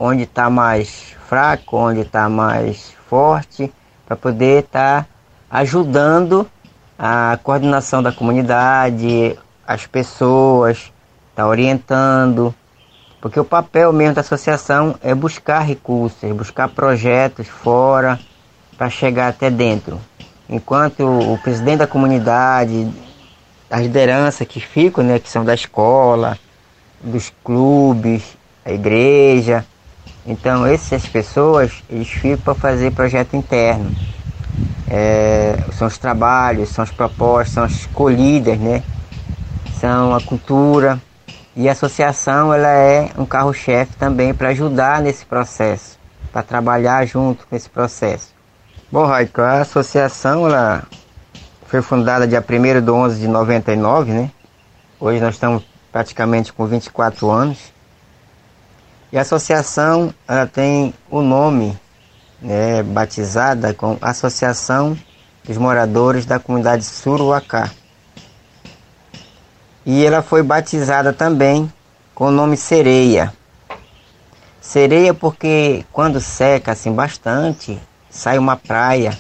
onde 0.01 0.23
está 0.23 0.49
mais 0.49 1.15
fraco, 1.29 1.77
onde 1.77 2.01
está 2.01 2.27
mais 2.27 2.95
forte, 3.07 3.71
para 4.07 4.17
poder 4.17 4.65
estar 4.65 5.03
tá 5.03 5.09
ajudando 5.51 6.51
a 6.99 7.39
coordenação 7.43 8.03
da 8.03 8.13
comunidade, 8.13 9.39
as 9.67 9.87
pessoas, 9.87 10.91
está 11.35 11.47
orientando, 11.47 12.55
porque 13.25 13.41
o 13.41 13.45
papel 13.45 13.91
mesmo 13.91 14.17
da 14.17 14.21
associação 14.21 14.97
é 15.03 15.15
buscar 15.15 15.61
recursos, 15.61 16.31
buscar 16.33 16.69
projetos 16.69 17.49
fora 17.49 18.21
para 18.77 18.91
chegar 18.91 19.29
até 19.29 19.49
dentro. 19.51 19.99
Enquanto 20.47 21.01
o 21.01 21.39
presidente 21.39 21.79
da 21.79 21.87
comunidade, 21.87 22.87
as 23.71 23.81
lideranças 23.81 24.47
que 24.47 24.61
ficam, 24.61 25.03
né, 25.03 25.19
que 25.19 25.31
são 25.31 25.43
da 25.43 25.55
escola, 25.55 26.39
dos 27.01 27.33
clubes, 27.43 28.37
a 28.63 28.71
igreja, 28.71 29.65
então 30.27 30.67
essas 30.67 31.07
pessoas 31.07 31.83
eles 31.89 32.11
ficam 32.11 32.37
para 32.37 32.55
fazer 32.55 32.93
projeto 32.93 33.35
interno 33.35 33.91
é, 34.87 35.65
são 35.79 35.89
os 35.89 35.97
trabalhos, 35.97 36.69
são 36.69 36.85
as 36.85 36.91
propostas, 36.91 37.55
são 37.55 37.65
as 37.65 37.73
escolhidas, 37.73 38.59
né? 38.59 38.83
São 39.81 40.15
a 40.15 40.21
cultura 40.21 41.01
e 41.57 41.69
a 41.69 41.73
associação 41.73 42.53
ela 42.53 42.69
é 42.69 43.11
um 43.17 43.25
carro-chefe 43.25 43.97
também 43.97 44.35
para 44.35 44.49
ajudar 44.49 45.01
nesse 45.01 45.25
processo, 45.25 45.99
para 46.33 46.43
trabalhar 46.43 47.07
junto 47.07 47.47
com 47.47 47.55
esse 47.55 47.71
processo. 47.71 48.35
Bom, 48.91 49.07
Raico, 49.07 49.41
a 49.41 49.61
associação 49.61 50.47
ela 50.47 50.85
foi 51.67 51.81
fundada 51.81 52.27
dia 52.27 52.45
1 52.47 52.83
de 52.85 52.91
11 52.91 53.21
de 53.21 53.29
99, 53.29 54.13
né? 54.13 54.31
Hoje 54.99 55.21
nós 55.21 55.35
estamos 55.35 55.65
praticamente 55.93 56.53
com 56.53 56.67
24 56.67 57.31
anos. 57.31 57.73
E 59.13 59.19
a 59.19 59.21
associação 59.21 60.13
ela 60.27 60.47
tem 60.47 60.93
o 61.09 61.23
nome 61.23 61.79
né, 62.43 62.83
batizada 62.83 63.73
com 63.73 63.97
Associação 64.01 64.99
dos 65.45 65.57
Moradores 65.57 66.27
da 66.27 66.39
Comunidade 66.39 66.85
Suruacá. 66.85 67.71
E 69.87 70.05
ela 70.05 70.23
foi 70.23 70.43
batizada 70.43 71.13
também 71.13 71.71
com 72.15 72.29
o 72.29 72.31
nome 72.31 72.57
Sereia. 72.57 73.33
Sereia 74.61 75.13
porque 75.13 75.85
quando 75.93 76.21
seca 76.21 76.73
assim 76.73 76.93
bastante, 76.93 77.79
sai 78.09 78.39
uma 78.39 78.57
praia 78.57 79.19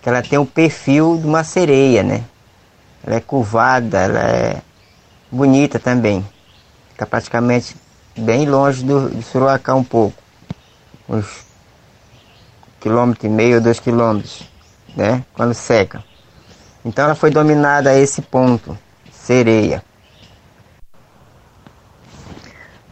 que 0.00 0.08
ela 0.08 0.22
tem 0.22 0.38
o 0.38 0.46
perfil 0.46 1.18
de 1.18 1.26
uma 1.26 1.44
sereia, 1.44 2.02
né? 2.02 2.24
Ela 3.04 3.16
é 3.16 3.20
curvada, 3.20 3.98
ela 3.98 4.20
é 4.20 4.62
bonita 5.30 5.78
também. 5.78 6.26
Fica 6.92 7.04
praticamente 7.04 7.76
bem 8.16 8.48
longe 8.48 8.82
do, 8.82 9.10
de 9.10 9.22
Suruacá 9.22 9.74
um 9.74 9.84
pouco. 9.84 10.16
Uns 11.06 11.44
quilômetro 12.80 13.26
e 13.26 13.30
meio, 13.30 13.60
dois 13.60 13.78
quilômetros, 13.78 14.48
né? 14.96 15.24
Quando 15.34 15.52
seca. 15.52 16.02
Então 16.84 17.04
ela 17.04 17.14
foi 17.14 17.30
dominada 17.30 17.90
a 17.90 17.98
esse 17.98 18.22
ponto, 18.22 18.78
sereia. 19.12 19.84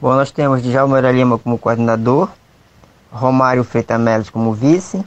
Bom, 0.00 0.14
nós 0.14 0.30
temos 0.30 0.62
Djalma 0.62 1.00
Lima 1.00 1.40
como 1.40 1.58
coordenador, 1.58 2.28
Romário 3.10 3.64
Freitas 3.64 3.98
Melos 3.98 4.30
como 4.30 4.52
vice, 4.52 5.04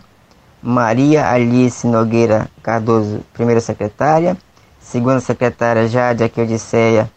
Maria 0.62 1.32
Alice 1.32 1.88
Nogueira 1.88 2.50
Cardoso, 2.62 3.22
primeira 3.32 3.62
secretária, 3.62 4.36
segunda 4.82 5.22
secretária 5.22 5.88
Jade 5.88 6.26
Aquildiceia 6.26 7.10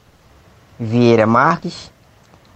Vieira 0.79 1.27
Marques, 1.27 1.91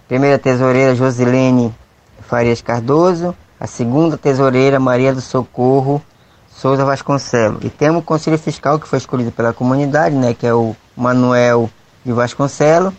primeira 0.07 0.39
tesoureira 0.39 0.95
Josilene 0.95 1.75
Farias 2.21 2.61
Cardoso, 2.61 3.35
a 3.59 3.67
segunda 3.67 4.17
tesoureira 4.17 4.79
Maria 4.79 5.13
do 5.13 5.19
Socorro 5.19 6.01
Souza 6.49 6.85
Vasconcelos. 6.85 7.61
E 7.65 7.69
temos 7.69 8.03
o 8.03 8.05
Conselho 8.05 8.37
Fiscal 8.39 8.79
que 8.79 8.87
foi 8.87 8.99
escolhido 8.99 9.33
pela 9.33 9.51
comunidade, 9.51 10.15
né, 10.15 10.33
que 10.33 10.47
é 10.47 10.53
o 10.53 10.73
Manuel 10.95 11.69
de 12.05 12.13
Vasconcelos, 12.13 12.93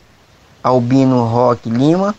Albino 0.62 1.24
Roque 1.24 1.70
Lima, 1.70 2.14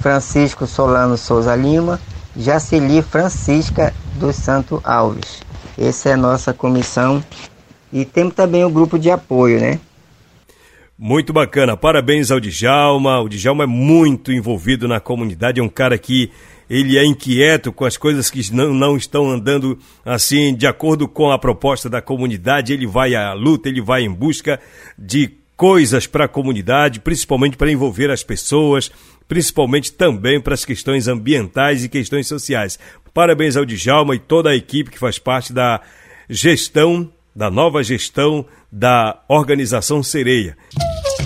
Francisco 0.00 0.66
Solano 0.66 1.16
Souza 1.16 1.54
Lima, 1.54 2.00
Jaceli 2.36 3.02
Francisca 3.02 3.94
dos 4.16 4.36
Santo 4.36 4.80
Alves. 4.84 5.42
Essa 5.78 6.10
é 6.10 6.12
a 6.12 6.16
nossa 6.16 6.52
comissão 6.52 7.22
e 7.92 8.04
temos 8.04 8.34
também 8.34 8.64
o 8.64 8.70
grupo 8.70 8.98
de 8.98 9.10
apoio, 9.10 9.60
né? 9.60 9.78
Muito 10.98 11.32
bacana, 11.32 11.76
parabéns 11.76 12.30
ao 12.30 12.38
Djalma. 12.38 13.20
O 13.20 13.28
Djalma 13.28 13.64
é 13.64 13.66
muito 13.66 14.30
envolvido 14.30 14.86
na 14.86 15.00
comunidade, 15.00 15.58
é 15.58 15.62
um 15.62 15.68
cara 15.68 15.98
que 15.98 16.30
ele 16.70 16.96
é 16.96 17.04
inquieto 17.04 17.72
com 17.72 17.84
as 17.84 17.96
coisas 17.96 18.30
que 18.30 18.54
não, 18.54 18.72
não 18.72 18.96
estão 18.96 19.28
andando 19.28 19.78
assim 20.04 20.54
de 20.54 20.66
acordo 20.66 21.08
com 21.08 21.30
a 21.30 21.38
proposta 21.38 21.90
da 21.90 22.00
comunidade. 22.00 22.72
Ele 22.72 22.86
vai 22.86 23.14
à 23.14 23.32
luta, 23.32 23.68
ele 23.68 23.82
vai 23.82 24.04
em 24.04 24.12
busca 24.12 24.60
de 24.98 25.41
coisas 25.62 26.08
para 26.08 26.24
a 26.24 26.28
comunidade, 26.28 26.98
principalmente 26.98 27.56
para 27.56 27.70
envolver 27.70 28.10
as 28.10 28.24
pessoas, 28.24 28.90
principalmente 29.28 29.92
também 29.92 30.40
para 30.40 30.54
as 30.54 30.64
questões 30.64 31.06
ambientais 31.06 31.84
e 31.84 31.88
questões 31.88 32.26
sociais. 32.26 32.80
Parabéns 33.14 33.56
ao 33.56 33.64
Djalma 33.64 34.16
e 34.16 34.18
toda 34.18 34.50
a 34.50 34.56
equipe 34.56 34.90
que 34.90 34.98
faz 34.98 35.20
parte 35.20 35.52
da 35.52 35.80
gestão, 36.28 37.08
da 37.32 37.48
nova 37.48 37.80
gestão 37.80 38.44
da 38.72 39.22
organização 39.28 40.02
Sereia. 40.02 40.56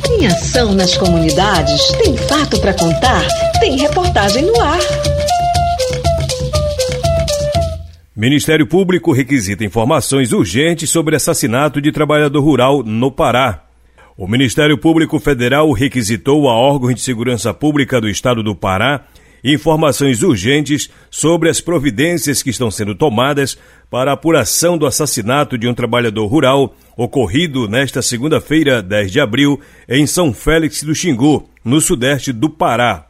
Tem 0.07 0.27
ação 0.27 0.75
nas 0.75 0.99
comunidades, 0.99 1.91
tem 1.93 2.15
fato 2.15 2.61
para 2.61 2.75
contar, 2.75 3.27
tem 3.59 3.79
reportagem 3.79 4.45
no 4.45 4.61
ar. 4.61 4.81
Ministério 8.15 8.67
Público 8.67 9.13
requisita 9.13 9.65
informações 9.65 10.35
urgentes 10.35 10.91
sobre 10.91 11.17
assassinato 11.17 11.81
de 11.81 11.91
trabalhador 11.91 12.43
rural 12.43 12.83
no 12.83 13.11
Pará. 13.11 13.66
O 14.19 14.27
Ministério 14.27 14.79
Público 14.79 15.19
Federal 15.19 15.71
requisitou 15.73 16.49
a 16.49 16.55
órgãos 16.55 16.95
de 16.95 17.03
segurança 17.03 17.53
pública 17.53 18.01
do 18.01 18.09
estado 18.09 18.43
do 18.43 18.55
Pará 18.55 19.05
informações 19.45 20.23
urgentes 20.23 20.91
sobre 21.11 21.51
as 21.51 21.61
providências 21.61 22.43
que 22.43 22.49
estão 22.49 22.71
sendo 22.71 22.95
tomadas 22.95 23.59
para 23.91 24.11
a 24.11 24.15
apuração 24.15 24.79
do 24.79 24.87
assassinato 24.87 25.59
de 25.59 25.69
um 25.69 25.75
trabalhador 25.75 26.27
rural 26.29 26.75
ocorrido 26.97 27.69
nesta 27.69 28.01
segunda-feira, 28.01 28.83
10 28.83 29.13
de 29.13 29.21
abril, 29.21 29.61
em 29.87 30.07
São 30.07 30.33
Félix 30.33 30.83
do 30.83 30.95
Xingu, 30.95 31.49
no 31.63 31.79
sudeste 31.79 32.33
do 32.33 32.49
Pará. 32.49 33.07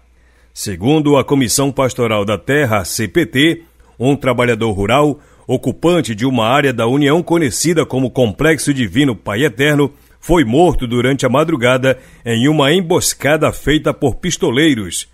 Segundo 0.52 1.16
a 1.16 1.24
Comissão 1.24 1.70
Pastoral 1.70 2.24
da 2.24 2.36
Terra, 2.36 2.84
CPT, 2.84 3.62
um 3.96 4.16
trabalhador 4.16 4.72
rural, 4.72 5.20
ocupante 5.46 6.16
de 6.16 6.26
uma 6.26 6.48
área 6.48 6.72
da 6.72 6.88
União 6.88 7.22
conhecida 7.22 7.86
como 7.86 8.10
Complexo 8.10 8.74
Divino 8.74 9.14
Pai 9.14 9.44
Eterno, 9.44 9.92
foi 10.26 10.44
morto 10.44 10.88
durante 10.88 11.24
a 11.24 11.28
madrugada 11.28 12.00
em 12.24 12.48
uma 12.48 12.72
emboscada 12.72 13.52
feita 13.52 13.94
por 13.94 14.16
pistoleiros. 14.16 15.06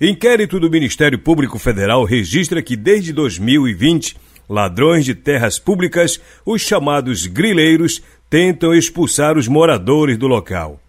Inquérito 0.00 0.58
do 0.58 0.68
Ministério 0.68 1.16
Público 1.16 1.60
Federal 1.60 2.02
registra 2.02 2.60
que 2.60 2.74
desde 2.74 3.12
2020, 3.12 4.16
ladrões 4.48 5.04
de 5.04 5.14
terras 5.14 5.60
públicas, 5.60 6.20
os 6.44 6.60
chamados 6.60 7.24
grileiros, 7.26 8.02
tentam 8.28 8.74
expulsar 8.74 9.38
os 9.38 9.46
moradores 9.46 10.18
do 10.18 10.26
local. 10.26 10.80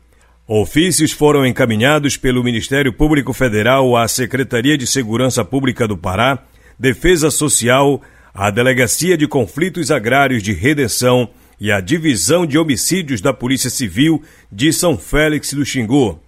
Ofícios 0.48 1.12
foram 1.12 1.46
encaminhados 1.46 2.18
pelo 2.18 2.44
Ministério 2.44 2.92
Público 2.92 3.34
Federal 3.34 3.96
à 3.96 4.08
Secretaria 4.08 4.76
de 4.76 4.88
Segurança 4.88 5.46
Pública 5.46 5.88
do 5.88 5.96
Pará, 5.96 6.40
Defesa 6.80 7.30
Social, 7.30 8.02
à 8.34 8.50
Delegacia 8.50 9.16
de 9.16 9.28
Conflitos 9.28 9.92
Agrários 9.92 10.42
de 10.42 10.54
Redenção 10.54 11.30
e 11.64 11.72
à 11.72 11.80
Divisão 11.80 12.46
de 12.46 12.58
Homicídios 12.58 13.22
da 13.22 13.34
Polícia 13.34 13.70
Civil 13.70 14.22
de 14.52 14.74
São 14.74 14.98
Félix 14.98 15.54
do 15.54 15.64
Xingu. 15.64 16.20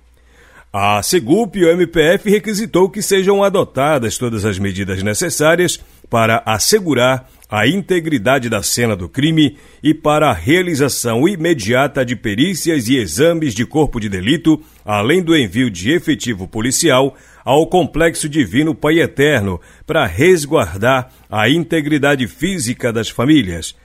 A 0.71 1.03
Segup 1.03 1.57
e 1.57 1.65
o 1.65 1.69
MPF 1.71 2.29
requisitou 2.29 2.89
que 2.89 3.01
sejam 3.01 3.43
adotadas 3.43 4.17
todas 4.17 4.45
as 4.45 4.57
medidas 4.57 5.03
necessárias 5.03 5.77
para 6.09 6.41
assegurar 6.45 7.29
a 7.49 7.67
integridade 7.67 8.49
da 8.49 8.63
cena 8.63 8.95
do 8.95 9.09
crime 9.09 9.57
e 9.83 9.93
para 9.93 10.29
a 10.29 10.33
realização 10.33 11.27
imediata 11.27 12.05
de 12.05 12.15
perícias 12.15 12.87
e 12.87 12.95
exames 12.95 13.53
de 13.53 13.65
corpo 13.65 13.99
de 13.99 14.07
delito, 14.07 14.63
além 14.85 15.21
do 15.21 15.35
envio 15.35 15.69
de 15.69 15.91
efetivo 15.91 16.47
policial 16.47 17.13
ao 17.43 17.67
Complexo 17.67 18.29
Divino 18.29 18.73
Pai 18.73 19.01
Eterno 19.01 19.59
para 19.85 20.05
resguardar 20.05 21.11
a 21.29 21.49
integridade 21.49 22.25
física 22.25 22.93
das 22.93 23.09
famílias. 23.09 23.75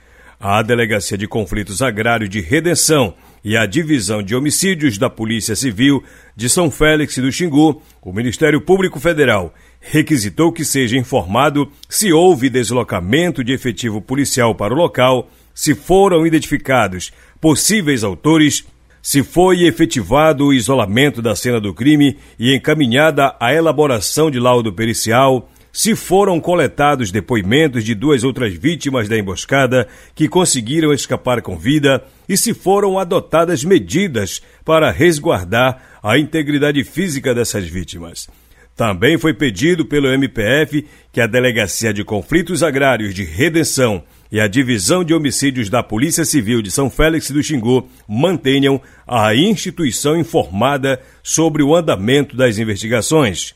A 0.43 0.63
Delegacia 0.63 1.15
de 1.15 1.27
Conflitos 1.27 1.83
Agrários 1.83 2.27
de 2.27 2.41
Redenção 2.41 3.13
e 3.45 3.55
a 3.55 3.67
Divisão 3.67 4.23
de 4.23 4.35
Homicídios 4.35 4.97
da 4.97 5.07
Polícia 5.07 5.55
Civil 5.55 6.03
de 6.35 6.49
São 6.49 6.71
Félix 6.71 7.15
do 7.19 7.31
Xingu, 7.31 7.79
o 8.01 8.11
Ministério 8.11 8.59
Público 8.59 8.99
Federal 8.99 9.53
requisitou 9.79 10.51
que 10.51 10.65
seja 10.65 10.97
informado 10.97 11.71
se 11.87 12.11
houve 12.11 12.49
deslocamento 12.49 13.43
de 13.43 13.53
efetivo 13.53 14.01
policial 14.01 14.55
para 14.55 14.73
o 14.73 14.77
local, 14.77 15.29
se 15.53 15.75
foram 15.75 16.25
identificados 16.25 17.13
possíveis 17.39 18.03
autores, 18.03 18.65
se 18.99 19.21
foi 19.21 19.67
efetivado 19.67 20.47
o 20.47 20.53
isolamento 20.53 21.21
da 21.21 21.35
cena 21.35 21.61
do 21.61 21.71
crime 21.71 22.17
e 22.39 22.55
encaminhada 22.55 23.35
a 23.39 23.53
elaboração 23.53 24.31
de 24.31 24.39
laudo 24.39 24.73
pericial, 24.73 25.47
se 25.71 25.95
foram 25.95 26.39
coletados 26.39 27.11
depoimentos 27.11 27.83
de 27.83 27.95
duas 27.95 28.23
outras 28.23 28.53
vítimas 28.53 29.07
da 29.07 29.17
emboscada 29.17 29.87
que 30.13 30.27
conseguiram 30.27 30.91
escapar 30.93 31.41
com 31.41 31.57
vida 31.57 32.03
e 32.27 32.35
se 32.35 32.53
foram 32.53 32.99
adotadas 32.99 33.63
medidas 33.63 34.41
para 34.65 34.91
resguardar 34.91 35.99
a 36.03 36.17
integridade 36.17 36.83
física 36.83 37.33
dessas 37.33 37.67
vítimas. 37.67 38.27
Também 38.75 39.17
foi 39.17 39.33
pedido 39.33 39.85
pelo 39.85 40.07
MPF 40.07 40.85
que 41.11 41.21
a 41.21 41.27
Delegacia 41.27 41.93
de 41.93 42.03
Conflitos 42.03 42.63
Agrários 42.63 43.13
de 43.13 43.23
Redenção 43.23 44.03
e 44.31 44.39
a 44.39 44.47
Divisão 44.47 45.03
de 45.03 45.13
Homicídios 45.13 45.69
da 45.69 45.83
Polícia 45.83 46.23
Civil 46.23 46.61
de 46.61 46.71
São 46.71 46.89
Félix 46.89 47.29
do 47.29 47.43
Xingu 47.43 47.87
mantenham 48.07 48.81
a 49.05 49.35
instituição 49.35 50.17
informada 50.17 51.01
sobre 51.21 51.61
o 51.61 51.75
andamento 51.75 52.35
das 52.35 52.57
investigações. 52.57 53.53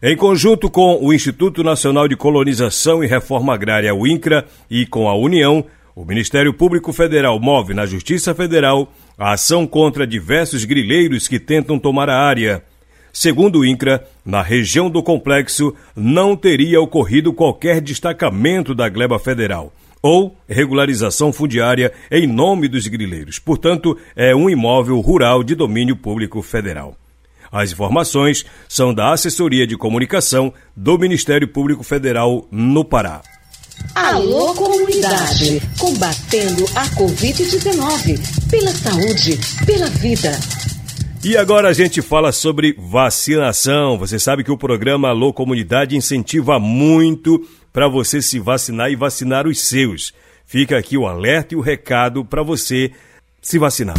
Em 0.00 0.16
conjunto 0.16 0.70
com 0.70 1.04
o 1.04 1.12
Instituto 1.12 1.64
Nacional 1.64 2.06
de 2.06 2.14
Colonização 2.14 3.02
e 3.02 3.06
Reforma 3.08 3.52
Agrária, 3.52 3.92
o 3.92 4.06
INCRA, 4.06 4.44
e 4.70 4.86
com 4.86 5.08
a 5.08 5.16
União, 5.16 5.64
o 5.96 6.04
Ministério 6.04 6.54
Público 6.54 6.92
Federal 6.92 7.40
move 7.40 7.74
na 7.74 7.84
Justiça 7.84 8.32
Federal 8.32 8.92
a 9.18 9.32
ação 9.32 9.66
contra 9.66 10.06
diversos 10.06 10.64
grileiros 10.64 11.26
que 11.26 11.40
tentam 11.40 11.80
tomar 11.80 12.08
a 12.08 12.16
área. 12.16 12.62
Segundo 13.12 13.58
o 13.58 13.66
INCRA, 13.66 14.06
na 14.24 14.40
região 14.40 14.88
do 14.88 15.02
complexo 15.02 15.74
não 15.96 16.36
teria 16.36 16.80
ocorrido 16.80 17.32
qualquer 17.32 17.80
destacamento 17.80 18.76
da 18.76 18.88
gleba 18.88 19.18
federal 19.18 19.72
ou 20.00 20.36
regularização 20.48 21.32
fundiária 21.32 21.92
em 22.08 22.24
nome 22.24 22.68
dos 22.68 22.86
grileiros. 22.86 23.40
Portanto, 23.40 23.98
é 24.14 24.32
um 24.32 24.48
imóvel 24.48 25.00
rural 25.00 25.42
de 25.42 25.56
domínio 25.56 25.96
público 25.96 26.40
federal. 26.40 26.96
As 27.50 27.72
informações 27.72 28.44
são 28.68 28.92
da 28.92 29.12
Assessoria 29.12 29.66
de 29.66 29.76
Comunicação 29.76 30.52
do 30.76 30.98
Ministério 30.98 31.48
Público 31.48 31.82
Federal 31.82 32.46
no 32.50 32.84
Pará. 32.84 33.22
Alô 33.94 34.54
comunidade, 34.54 35.60
combatendo 35.78 36.64
a 36.74 36.86
Covid-19, 36.90 38.50
pela 38.50 38.72
saúde, 38.72 39.38
pela 39.64 39.86
vida. 39.86 40.32
E 41.24 41.36
agora 41.36 41.68
a 41.68 41.72
gente 41.72 42.00
fala 42.00 42.30
sobre 42.30 42.76
vacinação. 42.78 43.98
Você 43.98 44.18
sabe 44.18 44.44
que 44.44 44.52
o 44.52 44.58
programa 44.58 45.08
Alô 45.08 45.32
Comunidade 45.32 45.96
incentiva 45.96 46.58
muito 46.58 47.44
para 47.72 47.88
você 47.88 48.22
se 48.22 48.38
vacinar 48.38 48.90
e 48.90 48.96
vacinar 48.96 49.46
os 49.46 49.60
seus. 49.60 50.12
Fica 50.46 50.78
aqui 50.78 50.96
o 50.96 51.06
alerta 51.06 51.54
e 51.54 51.56
o 51.56 51.60
recado 51.60 52.24
para 52.24 52.42
você 52.42 52.92
se 53.42 53.58
vacinar. 53.58 53.96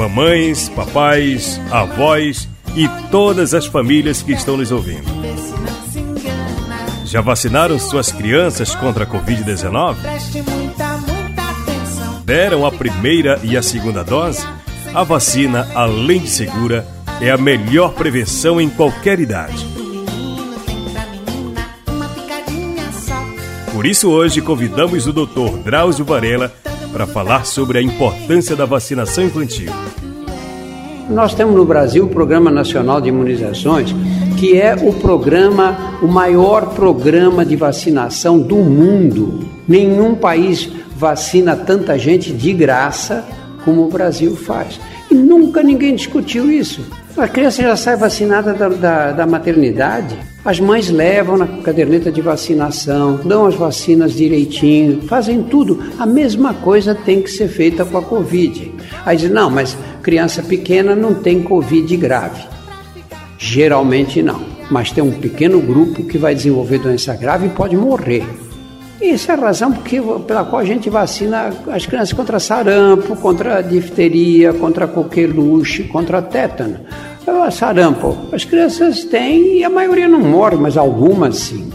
Mamães, 0.00 0.70
papais, 0.70 1.60
avós 1.70 2.48
e 2.74 2.88
todas 3.10 3.52
as 3.52 3.66
famílias 3.66 4.22
que 4.22 4.32
estão 4.32 4.56
nos 4.56 4.72
ouvindo. 4.72 5.04
Já 7.04 7.20
vacinaram 7.20 7.78
suas 7.78 8.10
crianças 8.10 8.74
contra 8.74 9.04
a 9.04 9.06
Covid-19? 9.06 9.96
Deram 12.24 12.64
a 12.64 12.72
primeira 12.72 13.38
e 13.42 13.58
a 13.58 13.62
segunda 13.62 14.02
dose? 14.02 14.46
A 14.94 15.02
vacina, 15.02 15.68
além 15.74 16.20
de 16.20 16.30
segura, 16.30 16.86
é 17.20 17.30
a 17.30 17.36
melhor 17.36 17.92
prevenção 17.92 18.58
em 18.58 18.70
qualquer 18.70 19.20
idade. 19.20 19.66
Por 23.70 23.84
isso, 23.84 24.08
hoje 24.08 24.40
convidamos 24.40 25.06
o 25.06 25.12
Dr. 25.12 25.58
Drauzio 25.62 26.06
Varela 26.06 26.54
para 26.92 27.06
falar 27.06 27.46
sobre 27.46 27.78
a 27.78 27.82
importância 27.82 28.54
da 28.56 28.64
vacinação 28.64 29.24
infantil. 29.24 29.70
Nós 31.08 31.34
temos 31.34 31.56
no 31.56 31.64
Brasil 31.64 32.04
o 32.04 32.08
Programa 32.08 32.50
Nacional 32.50 33.00
de 33.00 33.08
Imunizações, 33.08 33.94
que 34.38 34.60
é 34.60 34.74
o 34.74 34.92
programa, 34.92 35.98
o 36.00 36.06
maior 36.06 36.74
programa 36.74 37.44
de 37.44 37.56
vacinação 37.56 38.38
do 38.38 38.56
mundo. 38.56 39.44
Nenhum 39.66 40.14
país 40.14 40.70
vacina 40.96 41.56
tanta 41.56 41.98
gente 41.98 42.32
de 42.32 42.52
graça 42.52 43.24
como 43.64 43.84
o 43.84 43.90
Brasil 43.90 44.36
faz. 44.36 44.80
E 45.10 45.14
nunca 45.14 45.62
ninguém 45.62 45.96
discutiu 45.96 46.50
isso. 46.50 46.80
A 47.16 47.26
criança 47.26 47.62
já 47.62 47.76
sai 47.76 47.96
vacinada 47.96 48.54
da, 48.54 48.68
da, 48.68 49.12
da 49.12 49.26
maternidade. 49.26 50.16
As 50.42 50.58
mães 50.58 50.88
levam 50.88 51.36
na 51.36 51.46
caderneta 51.46 52.10
de 52.10 52.22
vacinação, 52.22 53.20
dão 53.22 53.44
as 53.44 53.54
vacinas 53.54 54.14
direitinho, 54.14 55.02
fazem 55.02 55.42
tudo. 55.42 55.78
A 55.98 56.06
mesma 56.06 56.54
coisa 56.54 56.94
tem 56.94 57.20
que 57.20 57.30
ser 57.30 57.46
feita 57.46 57.84
com 57.84 57.98
a 57.98 58.02
Covid. 58.02 58.72
Aí 59.04 59.18
diz, 59.18 59.30
não, 59.30 59.50
mas 59.50 59.76
criança 60.02 60.42
pequena 60.42 60.96
não 60.96 61.12
tem 61.12 61.42
Covid 61.42 61.94
grave. 61.98 62.42
Geralmente 63.36 64.22
não, 64.22 64.40
mas 64.70 64.90
tem 64.90 65.04
um 65.04 65.12
pequeno 65.12 65.60
grupo 65.60 66.04
que 66.04 66.16
vai 66.16 66.34
desenvolver 66.34 66.78
doença 66.78 67.14
grave 67.14 67.48
e 67.48 67.50
pode 67.50 67.76
morrer. 67.76 68.24
Isso 68.98 69.30
é 69.30 69.34
a 69.34 69.38
razão 69.38 69.72
porque, 69.72 70.00
pela 70.26 70.44
qual 70.44 70.62
a 70.62 70.64
gente 70.64 70.88
vacina 70.88 71.52
as 71.70 71.84
crianças 71.84 72.14
contra 72.14 72.40
sarampo, 72.40 73.14
contra 73.16 73.60
difteria, 73.60 74.54
contra 74.54 74.86
coqueluche, 74.86 75.84
contra 75.84 76.22
tétano 76.22 76.80
sarampo. 77.50 78.16
As 78.32 78.44
crianças 78.44 79.04
têm 79.04 79.58
e 79.58 79.64
a 79.64 79.70
maioria 79.70 80.08
não 80.08 80.20
morre, 80.20 80.56
mas 80.56 80.76
algumas 80.76 81.36
sim. 81.36 81.70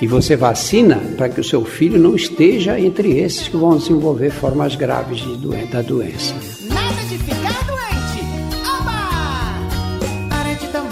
E 0.00 0.06
você 0.06 0.34
vacina 0.34 0.96
para 1.16 1.28
que 1.28 1.40
o 1.40 1.44
seu 1.44 1.64
filho 1.64 1.98
não 1.98 2.14
esteja 2.14 2.78
entre 2.80 3.18
esses 3.18 3.48
que 3.48 3.56
vão 3.56 3.76
desenvolver 3.76 4.30
formas 4.30 4.74
graves 4.74 5.20
de 5.20 5.36
doen 5.36 5.66
da 5.70 5.82
doença. 5.82 6.34
Nada 6.68 7.02
de 7.08 7.18
ficar 7.18 7.64
doente. 7.66 8.24
Oba! 8.64 8.98
Para 10.30 10.54
de 10.54 10.66
tomar 10.68 10.90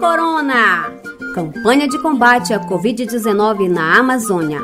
Corona! 0.00 0.92
Campanha 1.34 1.86
de 1.86 1.98
combate 1.98 2.52
à 2.52 2.60
Covid-19 2.60 3.68
na 3.68 3.98
Amazônia. 3.98 4.60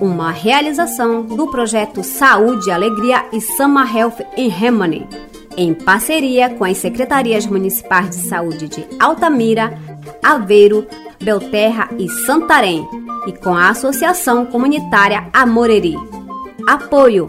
Uma 0.00 0.30
realização 0.30 1.22
do 1.22 1.46
projeto 1.48 2.04
Saúde, 2.04 2.70
Alegria 2.70 3.26
e 3.32 3.40
Sama 3.40 3.84
Health 3.84 4.18
em 4.36 4.48
Remani, 4.48 5.06
em 5.56 5.72
parceria 5.74 6.50
com 6.50 6.64
as 6.64 6.76
secretarias 6.76 7.46
municipais 7.46 8.10
de 8.10 8.28
saúde 8.28 8.68
de 8.68 8.86
Altamira, 9.00 9.72
Aveiro, 10.22 10.86
Belterra 11.22 11.88
e 11.98 12.08
Santarém, 12.08 12.86
e 13.26 13.32
com 13.32 13.54
a 13.54 13.70
Associação 13.70 14.46
Comunitária 14.46 15.28
Amoreri. 15.32 15.94
Apoio: 16.68 17.28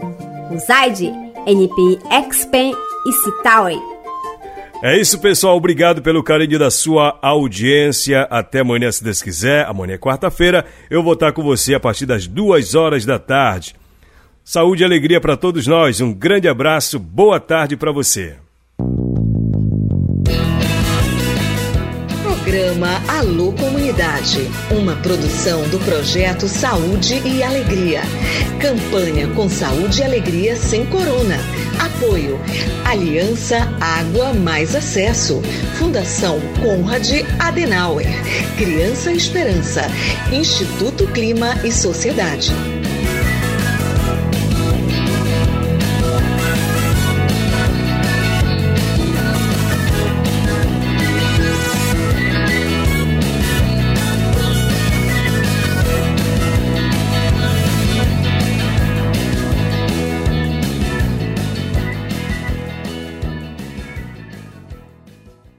USAID, 0.52 1.12
NPI 1.46 1.98
Expen 2.10 2.74
e 3.06 3.12
Citauri. 3.12 3.80
É 4.80 4.96
isso, 4.96 5.18
pessoal. 5.18 5.56
Obrigado 5.56 6.00
pelo 6.00 6.22
carinho 6.22 6.56
da 6.56 6.70
sua 6.70 7.18
audiência. 7.20 8.22
Até 8.30 8.60
amanhã, 8.60 8.92
se 8.92 9.02
Deus 9.02 9.20
quiser. 9.20 9.66
Amanhã 9.66 9.94
é 9.94 9.98
quarta-feira. 9.98 10.64
Eu 10.88 11.02
vou 11.02 11.14
estar 11.14 11.32
com 11.32 11.42
você 11.42 11.74
a 11.74 11.80
partir 11.80 12.06
das 12.06 12.28
duas 12.28 12.76
horas 12.76 13.04
da 13.04 13.18
tarde. 13.18 13.74
Saúde 14.50 14.82
e 14.82 14.86
alegria 14.86 15.20
para 15.20 15.36
todos 15.36 15.66
nós. 15.66 16.00
Um 16.00 16.10
grande 16.10 16.48
abraço. 16.48 16.98
Boa 16.98 17.38
tarde 17.38 17.76
para 17.76 17.92
você. 17.92 18.36
Programa 22.22 22.88
Alô 23.08 23.52
Comunidade, 23.52 24.48
uma 24.70 24.96
produção 24.96 25.68
do 25.68 25.78
projeto 25.80 26.48
Saúde 26.48 27.20
e 27.26 27.42
Alegria. 27.42 28.00
Campanha 28.58 29.28
com 29.34 29.50
Saúde 29.50 30.00
e 30.00 30.04
Alegria 30.04 30.56
sem 30.56 30.86
Corona. 30.86 31.36
Apoio: 31.78 32.40
Aliança 32.86 33.58
Água 33.78 34.32
Mais 34.32 34.74
Acesso. 34.74 35.42
Fundação 35.78 36.40
Conrad 36.62 37.06
Adenauer. 37.38 38.06
Criança 38.56 39.12
Esperança. 39.12 39.82
Instituto 40.32 41.06
Clima 41.08 41.54
e 41.62 41.70
Sociedade. 41.70 42.77